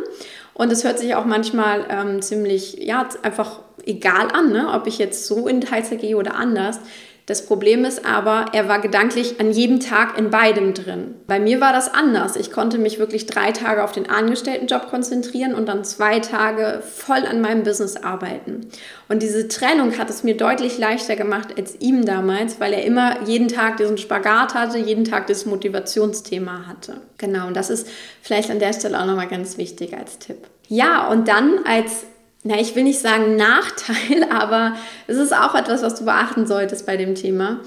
Und 0.53 0.71
es 0.71 0.83
hört 0.83 0.99
sich 0.99 1.15
auch 1.15 1.25
manchmal 1.25 1.85
ähm, 1.89 2.21
ziemlich, 2.21 2.77
ja, 2.79 3.07
einfach 3.23 3.59
egal 3.85 4.29
an, 4.31 4.51
ne? 4.51 4.69
ob 4.73 4.87
ich 4.87 4.97
jetzt 4.97 5.25
so 5.25 5.47
in 5.47 5.61
Teilzeit 5.61 5.99
gehe 5.99 6.15
oder 6.15 6.35
anders. 6.35 6.79
Das 7.25 7.45
Problem 7.45 7.85
ist 7.85 8.05
aber, 8.05 8.47
er 8.51 8.67
war 8.67 8.81
gedanklich 8.81 9.39
an 9.39 9.51
jedem 9.51 9.79
Tag 9.79 10.17
in 10.17 10.29
beidem 10.29 10.73
drin. 10.73 11.15
Bei 11.25 11.39
mir 11.39 11.61
war 11.61 11.71
das 11.71 11.93
anders. 11.93 12.35
Ich 12.35 12.51
konnte 12.51 12.77
mich 12.77 12.99
wirklich 12.99 13.27
drei 13.27 13.53
Tage 13.53 13.81
auf 13.81 13.93
den 13.93 14.09
Angestelltenjob 14.09 14.89
konzentrieren 14.89 15.55
und 15.55 15.67
dann 15.69 15.85
zwei 15.85 16.19
Tage 16.19 16.83
voll 16.85 17.25
an 17.25 17.39
meinem 17.39 17.63
Business 17.63 17.95
arbeiten. 17.95 18.67
Und 19.07 19.23
diese 19.23 19.47
Trennung 19.47 19.97
hat 19.97 20.09
es 20.09 20.23
mir 20.23 20.35
deutlich 20.35 20.77
leichter 20.77 21.15
gemacht 21.15 21.49
als 21.57 21.79
ihm 21.79 22.05
damals, 22.05 22.59
weil 22.59 22.73
er 22.73 22.83
immer 22.83 23.23
jeden 23.25 23.47
Tag 23.47 23.77
diesen 23.77 23.97
Spagat 23.97 24.53
hatte, 24.53 24.77
jeden 24.77 25.05
Tag 25.05 25.27
das 25.27 25.45
Motivationsthema 25.45 26.67
hatte. 26.67 26.97
Genau, 27.17 27.47
und 27.47 27.55
das 27.55 27.69
ist 27.69 27.87
vielleicht 28.21 28.51
an 28.51 28.59
der 28.59 28.73
Stelle 28.73 28.99
auch 28.99 29.05
nochmal 29.05 29.29
ganz 29.29 29.57
wichtig 29.57 29.95
als 29.95 30.19
Tipp. 30.19 30.47
Ja, 30.67 31.07
und 31.07 31.29
dann 31.29 31.59
als 31.65 32.05
na, 32.43 32.59
ich 32.59 32.75
will 32.75 32.83
nicht 32.83 32.99
sagen 32.99 33.35
Nachteil, 33.35 34.23
aber 34.29 34.75
es 35.07 35.17
ist 35.17 35.33
auch 35.33 35.55
etwas, 35.55 35.81
was 35.81 35.95
du 35.95 36.05
beachten 36.05 36.45
solltest 36.45 36.85
bei 36.85 36.97
dem 36.97 37.15
Thema. 37.15 37.61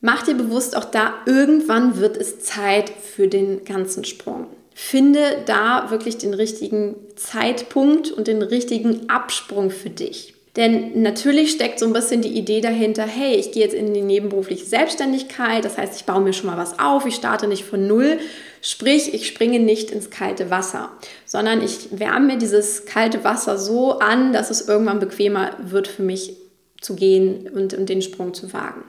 Mach 0.00 0.22
dir 0.22 0.34
bewusst, 0.34 0.76
auch 0.76 0.84
da 0.84 1.14
irgendwann 1.24 1.98
wird 1.98 2.16
es 2.16 2.40
Zeit 2.40 2.90
für 2.90 3.28
den 3.28 3.64
ganzen 3.64 4.04
Sprung. 4.04 4.48
Finde 4.74 5.20
da 5.46 5.90
wirklich 5.90 6.18
den 6.18 6.34
richtigen 6.34 6.96
Zeitpunkt 7.16 8.10
und 8.10 8.26
den 8.26 8.42
richtigen 8.42 9.08
Absprung 9.08 9.70
für 9.70 9.88
dich. 9.88 10.34
Denn 10.56 11.02
natürlich 11.02 11.50
steckt 11.50 11.80
so 11.80 11.86
ein 11.86 11.92
bisschen 11.92 12.22
die 12.22 12.36
Idee 12.36 12.60
dahinter, 12.60 13.04
hey, 13.04 13.34
ich 13.34 13.50
gehe 13.52 13.62
jetzt 13.64 13.74
in 13.74 13.92
die 13.92 14.02
nebenberufliche 14.02 14.64
Selbstständigkeit, 14.64 15.64
das 15.64 15.78
heißt, 15.78 15.96
ich 15.96 16.04
baue 16.04 16.20
mir 16.20 16.32
schon 16.32 16.46
mal 16.46 16.56
was 16.56 16.78
auf, 16.78 17.06
ich 17.06 17.16
starte 17.16 17.48
nicht 17.48 17.64
von 17.64 17.88
null, 17.88 18.18
Sprich, 18.66 19.12
ich 19.12 19.28
springe 19.28 19.58
nicht 19.58 19.90
ins 19.90 20.08
kalte 20.08 20.48
Wasser, 20.48 20.88
sondern 21.26 21.62
ich 21.62 21.88
wärme 21.90 22.28
mir 22.28 22.38
dieses 22.38 22.86
kalte 22.86 23.22
Wasser 23.22 23.58
so 23.58 23.98
an, 23.98 24.32
dass 24.32 24.48
es 24.48 24.66
irgendwann 24.66 25.00
bequemer 25.00 25.50
wird 25.62 25.86
für 25.86 26.00
mich 26.00 26.38
zu 26.80 26.96
gehen 26.96 27.46
und, 27.54 27.74
und 27.74 27.90
den 27.90 28.00
Sprung 28.00 28.32
zu 28.32 28.54
wagen. 28.54 28.82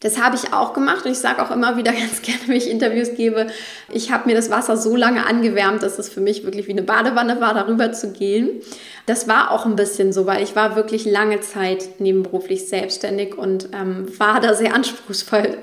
Das 0.00 0.20
habe 0.20 0.34
ich 0.34 0.52
auch 0.52 0.72
gemacht 0.72 1.04
und 1.04 1.12
ich 1.12 1.18
sage 1.18 1.40
auch 1.40 1.52
immer 1.52 1.76
wieder 1.76 1.92
ganz 1.92 2.22
gerne, 2.22 2.40
wenn 2.46 2.56
ich 2.56 2.68
Interviews 2.68 3.14
gebe, 3.14 3.46
ich 3.92 4.10
habe 4.10 4.28
mir 4.28 4.34
das 4.34 4.50
Wasser 4.50 4.76
so 4.76 4.96
lange 4.96 5.24
angewärmt, 5.24 5.84
dass 5.84 6.00
es 6.00 6.08
für 6.08 6.20
mich 6.20 6.42
wirklich 6.42 6.66
wie 6.66 6.72
eine 6.72 6.82
Badewanne 6.82 7.40
war, 7.40 7.54
darüber 7.54 7.92
zu 7.92 8.10
gehen. 8.10 8.50
Das 9.06 9.28
war 9.28 9.52
auch 9.52 9.66
ein 9.66 9.76
bisschen 9.76 10.12
so, 10.12 10.26
weil 10.26 10.42
ich 10.42 10.56
war 10.56 10.74
wirklich 10.74 11.04
lange 11.04 11.38
Zeit 11.42 12.00
nebenberuflich 12.00 12.68
selbstständig 12.68 13.38
und 13.38 13.68
ähm, 13.72 14.06
war 14.18 14.40
da 14.40 14.54
sehr 14.54 14.74
anspruchsvoll. 14.74 15.58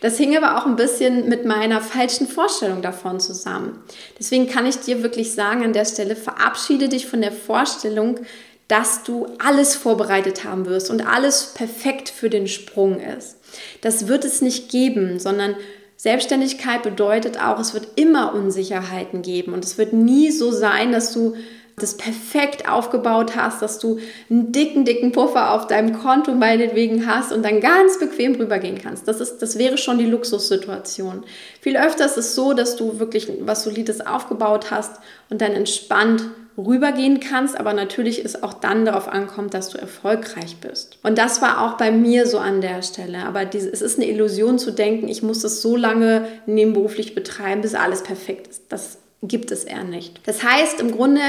Das 0.00 0.16
hing 0.16 0.36
aber 0.36 0.56
auch 0.58 0.66
ein 0.66 0.76
bisschen 0.76 1.28
mit 1.28 1.44
meiner 1.44 1.80
falschen 1.80 2.28
Vorstellung 2.28 2.82
davon 2.82 3.20
zusammen. 3.20 3.82
Deswegen 4.18 4.48
kann 4.48 4.66
ich 4.66 4.78
dir 4.80 5.02
wirklich 5.02 5.32
sagen 5.32 5.64
an 5.64 5.72
der 5.72 5.84
Stelle, 5.84 6.16
verabschiede 6.16 6.88
dich 6.88 7.06
von 7.06 7.20
der 7.20 7.32
Vorstellung, 7.32 8.20
dass 8.68 9.02
du 9.02 9.26
alles 9.38 9.74
vorbereitet 9.74 10.44
haben 10.44 10.66
wirst 10.66 10.90
und 10.90 11.06
alles 11.06 11.52
perfekt 11.54 12.10
für 12.10 12.30
den 12.30 12.46
Sprung 12.46 13.00
ist. 13.00 13.38
Das 13.80 14.08
wird 14.08 14.24
es 14.24 14.42
nicht 14.42 14.70
geben, 14.70 15.18
sondern 15.18 15.56
Selbstständigkeit 15.96 16.82
bedeutet 16.82 17.40
auch, 17.40 17.58
es 17.58 17.74
wird 17.74 17.88
immer 17.96 18.34
Unsicherheiten 18.34 19.22
geben 19.22 19.52
und 19.52 19.64
es 19.64 19.78
wird 19.78 19.92
nie 19.92 20.30
so 20.30 20.52
sein, 20.52 20.92
dass 20.92 21.12
du 21.12 21.34
das 21.78 21.96
perfekt 21.96 22.68
aufgebaut 22.68 23.36
hast, 23.36 23.62
dass 23.62 23.78
du 23.78 23.98
einen 24.28 24.52
dicken, 24.52 24.84
dicken 24.84 25.12
Puffer 25.12 25.52
auf 25.52 25.66
deinem 25.66 25.98
Konto 25.98 26.34
meinetwegen 26.34 27.06
hast 27.06 27.32
und 27.32 27.44
dann 27.44 27.60
ganz 27.60 27.98
bequem 27.98 28.34
rübergehen 28.34 28.78
kannst. 28.82 29.08
Das, 29.08 29.20
ist, 29.20 29.38
das 29.38 29.58
wäre 29.58 29.78
schon 29.78 29.98
die 29.98 30.06
Luxussituation. 30.06 31.24
Viel 31.60 31.76
öfter 31.76 32.06
ist 32.06 32.18
es 32.18 32.34
so, 32.34 32.52
dass 32.52 32.76
du 32.76 32.98
wirklich 32.98 33.30
was 33.40 33.64
Solides 33.64 34.06
aufgebaut 34.06 34.70
hast 34.70 35.00
und 35.30 35.40
dann 35.40 35.52
entspannt 35.52 36.24
rübergehen 36.58 37.20
kannst, 37.20 37.58
aber 37.58 37.72
natürlich 37.72 38.24
ist 38.24 38.42
auch 38.42 38.52
dann 38.52 38.84
darauf 38.84 39.08
ankommt, 39.08 39.54
dass 39.54 39.70
du 39.70 39.78
erfolgreich 39.78 40.56
bist. 40.60 40.98
Und 41.04 41.16
das 41.16 41.40
war 41.40 41.64
auch 41.64 41.76
bei 41.76 41.92
mir 41.92 42.26
so 42.26 42.38
an 42.38 42.60
der 42.60 42.82
Stelle. 42.82 43.24
Aber 43.26 43.44
diese, 43.44 43.70
es 43.70 43.80
ist 43.80 43.96
eine 43.96 44.08
Illusion 44.08 44.58
zu 44.58 44.72
denken, 44.72 45.08
ich 45.08 45.22
muss 45.22 45.40
das 45.40 45.62
so 45.62 45.76
lange 45.76 46.26
nebenberuflich 46.46 47.14
betreiben, 47.14 47.60
bis 47.60 47.74
alles 47.74 48.02
perfekt 48.02 48.48
ist. 48.48 48.62
Das 48.70 48.98
gibt 49.22 49.52
es 49.52 49.64
eher 49.64 49.84
nicht. 49.84 50.20
Das 50.26 50.42
heißt, 50.42 50.80
im 50.80 50.90
Grunde 50.90 51.20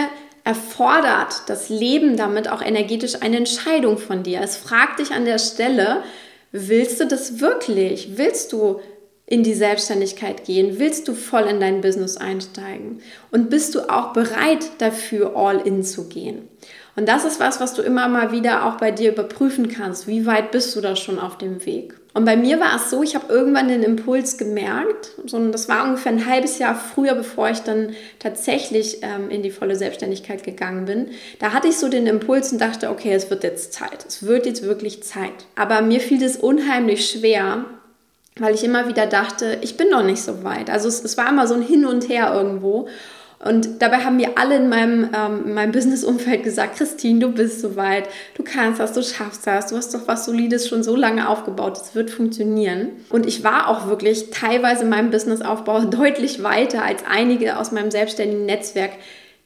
erfordert 0.50 1.44
das 1.46 1.70
Leben 1.70 2.18
damit 2.18 2.50
auch 2.50 2.64
energetisch 2.64 3.22
eine 3.22 3.38
Entscheidung 3.38 4.00
von 4.00 4.24
dir. 4.24 4.42
Es 4.42 4.58
fragt 4.58 4.98
dich 4.98 5.12
an 5.12 5.24
der 5.24 5.38
Stelle, 5.38 6.02
willst 6.52 7.00
du 7.00 7.06
das 7.06 7.40
wirklich? 7.40 8.18
Willst 8.18 8.52
du 8.52 8.80
in 9.28 9.44
die 9.44 9.54
Selbstständigkeit 9.54 10.46
gehen? 10.46 10.80
Willst 10.80 11.08
du 11.08 11.14
voll 11.14 11.44
in 11.44 11.60
dein 11.60 11.82
Business 11.82 12.18
einsteigen? 12.18 13.04
Und 13.30 13.52
bist 13.52 13.76
du 13.76 13.82
auch 13.92 14.12
bereit 14.12 14.72
dafür, 14.80 15.36
all 15.36 15.60
in 15.60 15.84
zu 15.84 16.10
gehen? 16.10 16.48
Und 16.96 17.08
das 17.08 17.26
ist 17.26 17.40
was, 17.40 17.60
was 17.60 17.76
du 17.76 17.84
immer 17.84 18.08
mal 18.08 18.32
wieder 18.32 18.66
auch 18.66 18.78
bei 18.78 18.90
dir 18.90 19.12
überprüfen 19.12 19.68
kannst. 19.70 20.08
Wie 20.08 20.26
weit 20.26 20.50
bist 20.50 20.76
du 20.76 20.82
da 20.82 20.96
schon 20.96 21.20
auf 21.20 21.38
dem 21.38 21.64
Weg? 21.68 21.94
Und 22.14 22.26
bei 22.26 22.36
mir 22.36 22.60
war 22.60 22.76
es 22.76 22.90
so, 22.90 23.04
ich 23.04 23.14
habe 23.14 23.32
irgendwann 23.32 23.68
den 23.68 23.84
Impuls 23.84 24.38
gemerkt, 24.38 25.12
so, 25.26 25.52
das 25.52 25.70
war 25.70 25.86
ungefähr 25.86 26.12
ein 26.12 26.26
halbes 26.26 26.58
Jahr 26.58 26.74
früher, 26.74 27.14
bevor 27.14 27.50
ich 27.50 27.60
dann 27.60 27.96
tatsächlich 28.18 29.00
ähm, 29.04 29.30
in 29.30 29.44
die 29.44 29.52
volle 29.52 29.76
Selbstständigkeit 29.76 30.44
gegangen 30.44 30.86
bin. 30.86 31.10
Da 31.38 31.54
hatte 31.54 31.68
ich 31.68 31.78
so 31.78 31.88
den 31.88 32.08
Impuls 32.08 32.52
und 32.52 32.60
dachte, 32.60 32.90
okay, 32.90 33.14
es 33.14 33.30
wird 33.30 33.44
jetzt 33.44 33.74
Zeit, 33.74 34.06
es 34.08 34.26
wird 34.26 34.48
jetzt 34.48 34.64
wirklich 34.64 35.04
Zeit. 35.04 35.46
Aber 35.56 35.82
mir 35.82 36.00
fiel 36.00 36.24
es 36.24 36.36
unheimlich 36.36 37.10
schwer, 37.10 37.66
weil 38.38 38.56
ich 38.56 38.64
immer 38.64 38.88
wieder 38.88 39.06
dachte, 39.06 39.60
ich 39.62 39.78
bin 39.78 39.90
noch 39.90 40.04
nicht 40.04 40.24
so 40.24 40.44
weit. 40.44 40.72
Also 40.72 40.88
es, 40.88 41.04
es 41.04 41.16
war 41.16 41.30
immer 41.30 41.46
so 41.46 41.54
ein 41.54 41.62
Hin 41.62 41.86
und 41.86 42.10
Her 42.10 42.34
irgendwo. 42.34 42.88
Und 43.44 43.82
dabei 43.82 44.00
haben 44.00 44.18
mir 44.18 44.38
alle 44.38 44.58
in 44.58 44.68
meinem, 44.68 45.10
ähm, 45.16 45.54
meinem 45.54 45.72
Business-Umfeld 45.72 46.44
gesagt, 46.44 46.76
Christine, 46.78 47.20
du 47.20 47.32
bist 47.32 47.62
so 47.62 47.78
weit, 47.78 48.10
du 48.36 48.44
kannst 48.44 48.82
das, 48.82 48.92
du 48.92 49.02
schaffst 49.02 49.48
das, 49.48 49.68
du 49.68 49.78
hast 49.78 49.94
doch 49.94 50.08
was 50.08 50.26
Solides 50.26 50.68
schon 50.68 50.84
so 50.84 50.96
lange 50.96 51.30
aufgebaut, 51.30 51.78
es 51.78 51.96
wird 51.96 52.10
funktionieren. 52.10 52.90
Und 53.10 53.26
ich 53.26 53.46
war 53.46 53.70
auch 53.70 53.88
wirklich 53.88 54.30
teilweise 54.32 54.84
in 54.84 54.90
meinem 54.90 55.10
Businessaufbau 55.10 55.80
deutlich 55.86 56.44
weiter 56.44 56.84
als 56.84 57.04
einige 57.10 57.58
aus 57.58 57.72
meinem 57.72 57.92
selbstständigen 57.92 58.46
Netzwerk, 58.46 58.92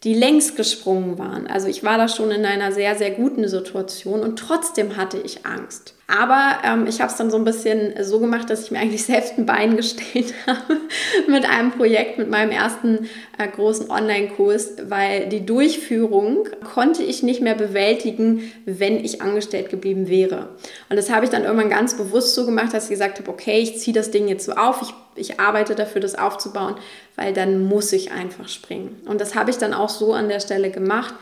die 0.04 0.14
längst 0.14 0.58
gesprungen 0.58 1.18
waren. 1.18 1.48
Also 1.48 1.68
ich 1.68 1.84
war 1.84 1.98
da 1.98 2.08
schon 2.08 2.32
in 2.32 2.46
einer 2.46 2.72
sehr, 2.72 2.96
sehr 2.96 3.12
guten 3.12 3.48
Situation 3.48 4.22
und 4.22 4.38
trotzdem 4.38 4.98
hatte 4.98 5.18
ich 5.18 5.46
Angst. 5.46 5.96
Aber 6.08 6.58
ähm, 6.66 6.86
ich 6.86 7.00
habe 7.00 7.10
es 7.10 7.18
dann 7.18 7.32
so 7.32 7.38
ein 7.38 7.46
bisschen 7.46 7.94
so 8.04 8.20
gemacht, 8.20 8.50
dass 8.50 8.66
ich 8.66 8.72
mir 8.72 8.80
eigentlich 8.80 9.04
selbst 9.06 9.38
ein 9.38 9.46
Bein 9.46 9.78
gestellt 9.78 10.34
habe 10.48 10.78
mit 11.28 11.50
einem 11.50 11.72
Projekt, 11.72 12.18
mit 12.18 12.30
meinem 12.30 12.52
ersten 12.52 13.08
äh, 13.38 13.48
großen 13.48 13.90
Online-Kurs, 13.90 14.74
weil 14.90 15.30
die 15.30 15.46
Durchführung 15.46 16.50
konnte 16.74 17.02
ich 17.02 17.24
nicht 17.24 17.42
mehr 17.42 17.56
bewältigen, 17.56 18.52
wenn 18.66 19.04
ich 19.04 19.22
angestellt 19.22 19.70
geblieben 19.70 20.10
wäre. 20.10 20.50
Und 20.90 20.98
das 20.98 21.10
habe 21.10 21.24
ich 21.24 21.32
dann 21.32 21.46
irgendwann 21.46 21.70
ganz 21.70 21.96
bewusst 21.96 22.36
so 22.36 22.46
gemacht, 22.46 22.74
dass 22.74 22.86
ich 22.86 22.90
gesagt 22.92 23.20
habe, 23.20 23.32
okay, 23.32 23.60
ich 23.60 23.80
ziehe 23.80 23.96
das 23.96 24.12
Ding 24.12 24.28
jetzt 24.28 24.46
so 24.46 24.52
auf, 24.54 24.82
ich, 24.82 24.94
ich 25.16 25.40
arbeite 25.40 25.76
dafür, 25.76 26.02
das 26.02 26.16
aufzubauen, 26.16 26.76
weil 27.16 27.34
dann 27.34 27.64
muss 27.64 27.92
ich 27.94 28.12
einfach 28.12 28.48
springen. 28.48 29.02
Und 29.06 29.22
das 29.22 29.36
habe 29.36 29.52
ich 29.52 29.58
dann 29.58 29.74
auch 29.74 29.90
so 29.90 30.14
an 30.14 30.30
der 30.30 30.40
Stelle 30.40 30.72
gemacht. 30.72 31.14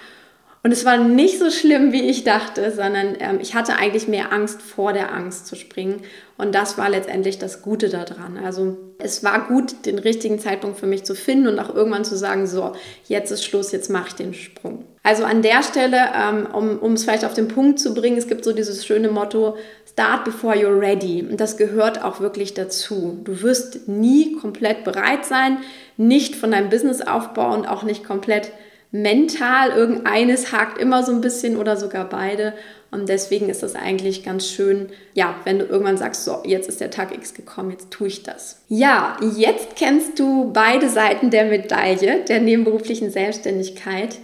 Und 0.64 0.72
es 0.72 0.86
war 0.86 0.98
nicht 0.98 1.40
so 1.40 1.50
schlimm, 1.50 1.92
wie 1.92 2.08
ich 2.08 2.24
dachte, 2.24 2.72
sondern 2.72 3.16
ähm, 3.20 3.40
ich 3.42 3.56
hatte 3.56 3.78
eigentlich 3.78 4.08
mehr 4.08 4.32
Angst 4.32 4.62
vor 4.62 4.94
der 4.94 5.12
Angst 5.12 5.48
zu 5.48 5.56
springen. 5.56 6.04
Und 6.38 6.54
das 6.54 6.78
war 6.78 6.88
letztendlich 6.88 7.40
das 7.40 7.64
Gute 7.64 7.90
daran. 7.90 8.38
Also 8.44 8.78
es 9.00 9.24
war 9.24 9.48
gut, 9.48 9.88
den 9.88 9.98
richtigen 9.98 10.38
Zeitpunkt 10.38 10.80
für 10.80 10.86
mich 10.86 11.04
zu 11.04 11.16
finden 11.16 11.48
und 11.48 11.60
auch 11.60 11.74
irgendwann 11.74 12.06
zu 12.06 12.16
sagen, 12.16 12.46
so, 12.46 12.74
jetzt 13.08 13.32
ist 13.32 13.44
Schluss, 13.44 13.72
jetzt 13.72 13.90
mache 13.90 14.10
ich 14.10 14.16
den 14.16 14.36
Sprung. 14.36 14.86
Also 15.02 15.24
an 15.24 15.42
der 15.42 15.64
Stelle, 15.64 15.98
ähm, 16.16 16.48
um, 16.54 16.78
um 16.78 16.94
es 16.94 17.04
vielleicht 17.04 17.26
auf 17.26 17.34
den 17.34 17.48
Punkt 17.48 17.80
zu 17.80 17.96
bringen, 17.96 18.18
es 18.18 18.28
gibt 18.28 18.44
so 18.44 18.54
dieses 18.54 18.86
schöne 18.86 19.10
Motto, 19.10 19.58
Start 19.92 20.24
before 20.24 20.56
you're 20.56 20.80
ready. 20.80 21.22
Und 21.22 21.42
das 21.42 21.58
gehört 21.58 22.04
auch 22.04 22.20
wirklich 22.22 22.54
dazu. 22.54 23.20
Du 23.24 23.42
wirst 23.42 23.88
nie 23.88 24.34
komplett 24.38 24.84
bereit 24.84 25.26
sein, 25.26 25.58
nicht 25.98 26.36
von 26.36 26.52
deinem 26.52 26.70
Businessaufbau 26.70 27.54
und 27.54 27.68
auch 27.68 27.84
nicht 27.84 28.04
komplett 28.04 28.52
mental 28.92 29.70
irgendeines 29.72 30.52
hakt 30.52 30.78
immer 30.78 31.04
so 31.04 31.12
ein 31.12 31.22
bisschen 31.22 31.58
oder 31.58 31.78
sogar 31.78 32.08
beide. 32.08 32.54
Und 32.92 33.08
deswegen 33.08 33.50
ist 33.50 33.64
es 33.64 33.76
eigentlich 33.76 34.24
ganz 34.24 34.48
schön, 34.48 34.90
ja, 35.14 35.36
wenn 35.46 35.60
du 35.60 35.66
irgendwann 35.66 35.98
sagst, 35.98 36.26
so, 36.26 36.42
jetzt 36.46 36.68
ist 36.68 36.82
der 36.82 36.92
Tag 36.92 37.14
X 37.16 37.34
gekommen, 37.34 37.72
jetzt 37.72 37.90
tue 37.90 38.08
ich 38.08 38.24
das. 38.24 38.62
Ja, 38.68 39.16
jetzt 39.38 39.78
kennst 39.78 40.20
du 40.20 40.52
beide 40.52 40.90
Seiten 40.90 41.30
der 41.30 41.46
Medaille 41.46 42.26
der 42.26 42.42
nebenberuflichen 42.42 43.10
Selbstständigkeit. 43.10 44.18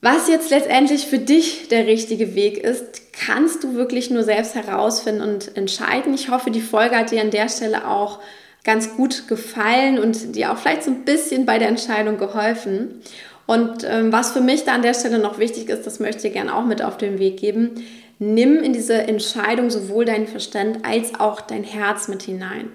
Was 0.00 0.28
jetzt 0.28 0.50
letztendlich 0.50 1.06
für 1.06 1.18
dich 1.18 1.68
der 1.68 1.86
richtige 1.86 2.34
Weg 2.34 2.58
ist, 2.58 3.12
kannst 3.12 3.64
du 3.64 3.74
wirklich 3.74 4.10
nur 4.10 4.22
selbst 4.22 4.54
herausfinden 4.54 5.22
und 5.22 5.56
entscheiden. 5.56 6.14
Ich 6.14 6.28
hoffe, 6.30 6.50
die 6.50 6.60
Folge 6.60 6.96
hat 6.96 7.10
dir 7.10 7.22
an 7.22 7.30
der 7.30 7.48
Stelle 7.48 7.88
auch 7.88 8.20
ganz 8.62 8.96
gut 8.96 9.28
gefallen 9.28 9.98
und 9.98 10.34
dir 10.34 10.52
auch 10.52 10.58
vielleicht 10.58 10.82
so 10.82 10.90
ein 10.90 11.04
bisschen 11.04 11.46
bei 11.46 11.58
der 11.58 11.68
Entscheidung 11.68 12.18
geholfen. 12.18 13.00
Und 13.46 13.84
ähm, 13.88 14.12
was 14.12 14.32
für 14.32 14.40
mich 14.40 14.64
da 14.64 14.74
an 14.74 14.82
der 14.82 14.92
Stelle 14.92 15.18
noch 15.18 15.38
wichtig 15.38 15.68
ist, 15.68 15.86
das 15.86 16.00
möchte 16.00 16.26
ich 16.26 16.34
gerne 16.34 16.54
auch 16.54 16.64
mit 16.64 16.82
auf 16.82 16.98
den 16.98 17.18
Weg 17.18 17.38
geben. 17.38 17.84
Nimm 18.18 18.62
in 18.62 18.72
diese 18.72 18.94
Entscheidung 18.94 19.70
sowohl 19.70 20.04
deinen 20.04 20.26
Verstand 20.26 20.84
als 20.84 21.18
auch 21.20 21.40
dein 21.40 21.62
Herz 21.62 22.08
mit 22.08 22.22
hinein. 22.22 22.70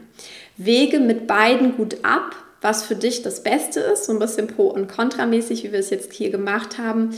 Wege 0.55 0.99
mit 0.99 1.27
beiden 1.27 1.75
gut 1.75 1.97
ab, 2.03 2.35
was 2.61 2.83
für 2.83 2.95
dich 2.95 3.23
das 3.23 3.43
Beste 3.43 3.79
ist, 3.79 4.05
so 4.05 4.13
ein 4.13 4.19
bisschen 4.19 4.47
pro- 4.47 4.69
und 4.69 4.87
kontramäßig, 4.87 5.63
wie 5.63 5.71
wir 5.71 5.79
es 5.79 5.89
jetzt 5.89 6.13
hier 6.13 6.29
gemacht 6.29 6.77
haben. 6.77 7.09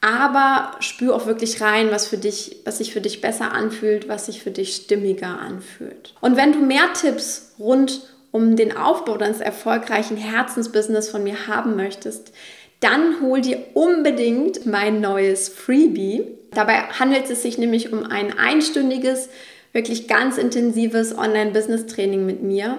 Aber 0.00 0.76
spür 0.80 1.14
auch 1.14 1.26
wirklich 1.26 1.60
rein, 1.60 1.90
was 1.90 2.06
für 2.06 2.18
dich, 2.18 2.58
was 2.64 2.78
sich 2.78 2.92
für 2.92 3.00
dich 3.00 3.20
besser 3.20 3.52
anfühlt, 3.52 4.08
was 4.08 4.26
sich 4.26 4.42
für 4.42 4.50
dich 4.50 4.76
stimmiger 4.76 5.40
anfühlt. 5.40 6.14
Und 6.20 6.36
wenn 6.36 6.52
du 6.52 6.60
mehr 6.60 6.92
Tipps 6.92 7.54
rund 7.58 8.02
um 8.30 8.56
den 8.56 8.76
Aufbau 8.76 9.16
deines 9.16 9.40
erfolgreichen 9.40 10.16
Herzensbusiness 10.16 11.08
von 11.08 11.24
mir 11.24 11.46
haben 11.46 11.76
möchtest, 11.76 12.32
dann 12.80 13.20
hol 13.22 13.40
dir 13.40 13.58
unbedingt 13.72 14.66
mein 14.66 15.00
neues 15.00 15.48
Freebie. 15.48 16.26
Dabei 16.50 16.82
handelt 16.98 17.30
es 17.30 17.42
sich 17.42 17.56
nämlich 17.56 17.92
um 17.92 18.04
ein 18.04 18.38
einstündiges, 18.38 19.30
wirklich 19.72 20.06
ganz 20.06 20.36
intensives 20.36 21.16
Online-Business-Training 21.16 22.26
mit 22.26 22.42
mir, 22.42 22.78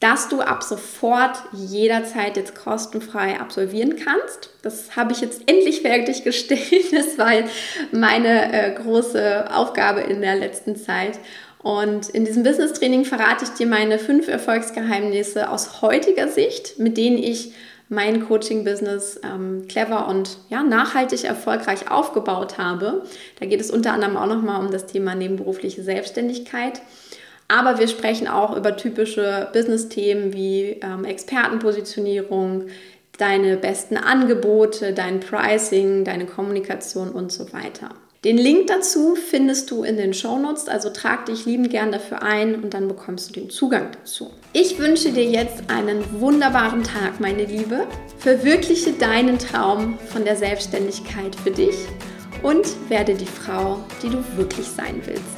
das 0.00 0.28
du 0.28 0.40
ab 0.40 0.62
sofort 0.62 1.38
jederzeit 1.52 2.36
jetzt 2.36 2.54
kostenfrei 2.54 3.40
absolvieren 3.40 3.96
kannst. 3.96 4.50
Das 4.62 4.94
habe 4.94 5.12
ich 5.12 5.20
jetzt 5.20 5.42
endlich 5.46 5.82
fertiggestellt. 5.82 6.68
Das 6.92 7.18
war 7.18 7.32
meine 7.90 8.52
äh, 8.52 8.74
große 8.74 9.52
Aufgabe 9.52 10.00
in 10.00 10.20
der 10.20 10.36
letzten 10.36 10.76
Zeit. 10.76 11.18
Und 11.60 12.08
in 12.10 12.24
diesem 12.24 12.44
Business 12.44 12.72
Training 12.74 13.04
verrate 13.04 13.44
ich 13.44 13.50
dir 13.50 13.66
meine 13.66 13.98
fünf 13.98 14.28
Erfolgsgeheimnisse 14.28 15.50
aus 15.50 15.82
heutiger 15.82 16.28
Sicht, 16.28 16.78
mit 16.78 16.96
denen 16.96 17.18
ich 17.18 17.52
mein 17.88 18.26
Coaching-Business 18.26 19.20
ähm, 19.24 19.66
clever 19.66 20.08
und 20.08 20.38
ja, 20.50 20.62
nachhaltig 20.62 21.24
erfolgreich 21.24 21.90
aufgebaut 21.90 22.58
habe. 22.58 23.02
Da 23.40 23.46
geht 23.46 23.60
es 23.60 23.70
unter 23.70 23.92
anderem 23.92 24.16
auch 24.16 24.26
nochmal 24.26 24.64
um 24.64 24.70
das 24.70 24.86
Thema 24.86 25.14
nebenberufliche 25.14 25.82
Selbstständigkeit. 25.82 26.82
Aber 27.48 27.78
wir 27.78 27.88
sprechen 27.88 28.28
auch 28.28 28.54
über 28.56 28.76
typische 28.76 29.48
Business-Themen 29.52 30.34
wie 30.34 30.80
ähm, 30.82 31.04
Expertenpositionierung, 31.04 32.66
deine 33.16 33.56
besten 33.56 33.96
Angebote, 33.96 34.92
dein 34.92 35.20
Pricing, 35.20 36.04
deine 36.04 36.26
Kommunikation 36.26 37.10
und 37.10 37.32
so 37.32 37.52
weiter. 37.52 37.90
Den 38.24 38.36
Link 38.36 38.66
dazu 38.66 39.14
findest 39.14 39.70
du 39.70 39.84
in 39.84 39.96
den 39.96 40.12
Show 40.12 40.38
Notes, 40.38 40.68
also 40.68 40.90
trag 40.90 41.26
dich 41.26 41.46
liebend 41.46 41.70
gern 41.70 41.92
dafür 41.92 42.20
ein 42.22 42.56
und 42.56 42.74
dann 42.74 42.88
bekommst 42.88 43.28
du 43.28 43.40
den 43.40 43.48
Zugang 43.48 43.92
dazu. 43.92 44.30
Ich 44.52 44.78
wünsche 44.78 45.12
dir 45.12 45.24
jetzt 45.24 45.70
einen 45.70 46.02
wunderbaren 46.20 46.82
Tag, 46.82 47.20
meine 47.20 47.44
Liebe. 47.44 47.86
Verwirkliche 48.18 48.92
deinen 48.92 49.38
Traum 49.38 49.98
von 50.08 50.24
der 50.24 50.34
Selbstständigkeit 50.34 51.36
für 51.36 51.52
dich 51.52 51.76
und 52.42 52.66
werde 52.88 53.14
die 53.14 53.24
Frau, 53.24 53.78
die 54.02 54.10
du 54.10 54.18
wirklich 54.36 54.66
sein 54.66 55.00
willst. 55.04 55.37